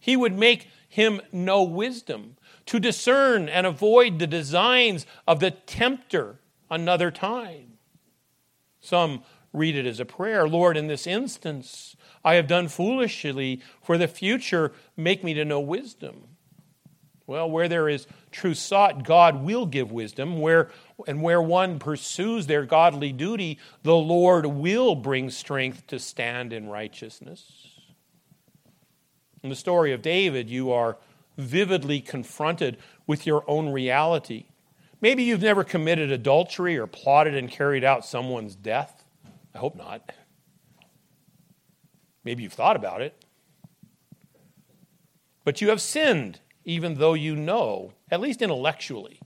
he 0.00 0.16
would 0.16 0.36
make 0.36 0.66
him 0.88 1.20
know 1.30 1.62
wisdom, 1.62 2.36
to 2.66 2.80
discern 2.80 3.48
and 3.48 3.64
avoid 3.64 4.18
the 4.18 4.26
designs 4.26 5.06
of 5.28 5.38
the 5.38 5.52
tempter 5.52 6.40
another 6.68 7.12
time. 7.12 7.74
Some 8.80 9.22
read 9.58 9.76
it 9.76 9.86
as 9.86 10.00
a 10.00 10.04
prayer 10.04 10.48
Lord, 10.48 10.76
in 10.76 10.86
this 10.86 11.06
instance, 11.06 11.96
I 12.24 12.34
have 12.34 12.46
done 12.46 12.68
foolishly. 12.68 13.60
For 13.82 13.98
the 13.98 14.08
future, 14.08 14.72
make 14.96 15.22
me 15.22 15.34
to 15.34 15.44
know 15.44 15.60
wisdom. 15.60 16.28
Well, 17.26 17.50
where 17.50 17.68
there 17.68 17.90
is 17.90 18.06
truth 18.30 18.56
sought, 18.56 19.04
God 19.04 19.42
will 19.42 19.66
give 19.66 19.92
wisdom. 19.92 20.40
Where 20.40 20.70
and 21.06 21.22
where 21.22 21.42
one 21.42 21.78
pursues 21.78 22.46
their 22.46 22.64
godly 22.64 23.12
duty, 23.12 23.58
the 23.82 23.94
Lord 23.94 24.46
will 24.46 24.94
bring 24.94 25.28
strength 25.28 25.86
to 25.88 25.98
stand 25.98 26.54
in 26.54 26.68
righteousness. 26.68 27.68
In 29.42 29.50
the 29.50 29.56
story 29.56 29.92
of 29.92 30.00
David, 30.00 30.48
you 30.48 30.72
are 30.72 30.96
vividly 31.36 32.00
confronted 32.00 32.78
with 33.06 33.26
your 33.26 33.44
own 33.46 33.68
reality. 33.68 34.46
Maybe 35.00 35.22
you've 35.22 35.42
never 35.42 35.64
committed 35.64 36.10
adultery 36.10 36.76
or 36.76 36.86
plotted 36.86 37.36
and 37.36 37.50
carried 37.50 37.84
out 37.84 38.04
someone's 38.04 38.56
death. 38.56 38.97
I 39.54 39.58
hope 39.58 39.76
not. 39.76 40.12
Maybe 42.24 42.42
you've 42.42 42.52
thought 42.52 42.76
about 42.76 43.00
it. 43.00 43.24
But 45.44 45.60
you 45.60 45.70
have 45.70 45.80
sinned 45.80 46.40
even 46.68 46.96
though 46.96 47.14
you 47.14 47.34
know, 47.34 47.94
at 48.10 48.20
least 48.20 48.42
intellectually, 48.42 49.18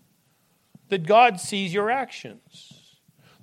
that 0.91 1.05
God 1.05 1.41
sees 1.41 1.75
your 1.75 1.91
actions. 1.91 2.73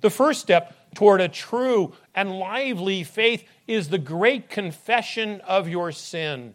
The 0.00 0.08
first 0.08 0.40
step 0.40 0.94
toward 0.94 1.20
a 1.20 1.28
true 1.28 1.92
and 2.14 2.38
lively 2.38 3.04
faith 3.04 3.44
is 3.66 3.90
the 3.90 3.98
great 3.98 4.48
confession 4.48 5.42
of 5.42 5.68
your 5.68 5.92
sin 5.92 6.54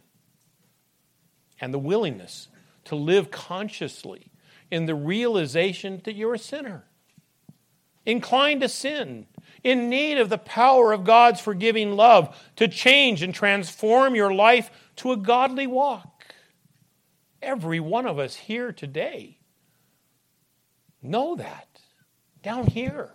and 1.62 1.72
the 1.72 1.78
willingness 1.78 2.48
to 2.86 2.96
live 2.96 3.30
consciously 3.30 4.32
in 4.72 4.88
the 4.88 4.96
realization 4.96 6.02
that 6.06 6.16
you're 6.16 6.34
a 6.34 6.40
sinner, 6.40 6.86
inclined 8.08 8.62
to 8.62 8.70
sin, 8.70 9.28
in 9.64 9.90
need 9.90 10.18
of 10.18 10.30
the 10.30 10.38
power 10.38 10.94
of 10.94 11.04
God's 11.04 11.40
forgiving 11.40 11.96
love 11.96 12.36
to 12.56 12.68
change 12.68 13.22
and 13.22 13.34
transform 13.34 14.16
your 14.16 14.34
life 14.34 14.70
to 14.98 15.12
a 15.12 15.18
godly 15.18 15.68
walk 15.68 16.16
every 17.46 17.80
one 17.80 18.06
of 18.06 18.20
us 18.20 18.36
here 18.36 18.72
today 18.74 19.38
know 21.02 21.36
that 21.36 21.68
down 22.42 22.68
here. 22.68 23.12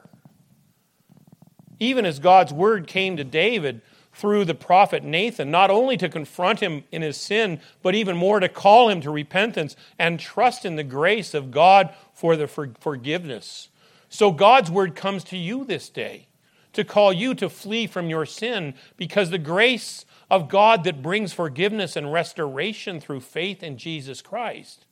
Even 1.78 2.06
as 2.06 2.18
God's 2.18 2.52
word 2.52 2.86
came 2.86 3.16
to 3.16 3.24
David 3.24 3.80
through 4.12 4.44
the 4.44 4.54
prophet 4.54 5.02
Nathan, 5.02 5.50
not 5.50 5.70
only 5.70 5.96
to 5.96 6.08
confront 6.08 6.60
him 6.60 6.84
in 6.92 7.02
his 7.02 7.16
sin, 7.16 7.60
but 7.82 7.94
even 7.94 8.16
more 8.16 8.38
to 8.38 8.48
call 8.48 8.88
him 8.88 9.00
to 9.00 9.10
repentance 9.10 9.76
and 9.98 10.20
trust 10.20 10.64
in 10.64 10.76
the 10.76 10.84
grace 10.84 11.34
of 11.34 11.50
God 11.50 11.92
for 12.12 12.36
the 12.36 12.46
forgiveness. 12.46 13.68
So 14.08 14.30
God's 14.30 14.70
word 14.70 14.94
comes 14.94 15.24
to 15.24 15.36
you 15.36 15.64
this 15.64 15.88
day 15.88 16.26
to 16.72 16.84
call 16.84 17.12
you 17.12 17.34
to 17.34 17.48
flee 17.48 17.86
from 17.86 18.08
your 18.08 18.26
sin 18.26 18.74
because 18.96 19.30
the 19.30 19.38
grace 19.38 20.04
of 20.30 20.48
God 20.48 20.84
that 20.84 21.02
brings 21.02 21.32
forgiveness 21.32 21.96
and 21.96 22.12
restoration 22.12 23.00
through 23.00 23.20
faith 23.20 23.62
in 23.62 23.76
Jesus 23.76 24.22
Christ 24.22 24.86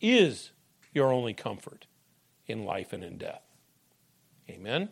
is 0.00 0.52
your 0.92 1.12
only 1.12 1.34
comfort 1.34 1.86
in 2.46 2.64
life 2.64 2.92
and 2.92 3.04
in 3.04 3.18
death. 3.18 3.42
Amen. 4.48 4.88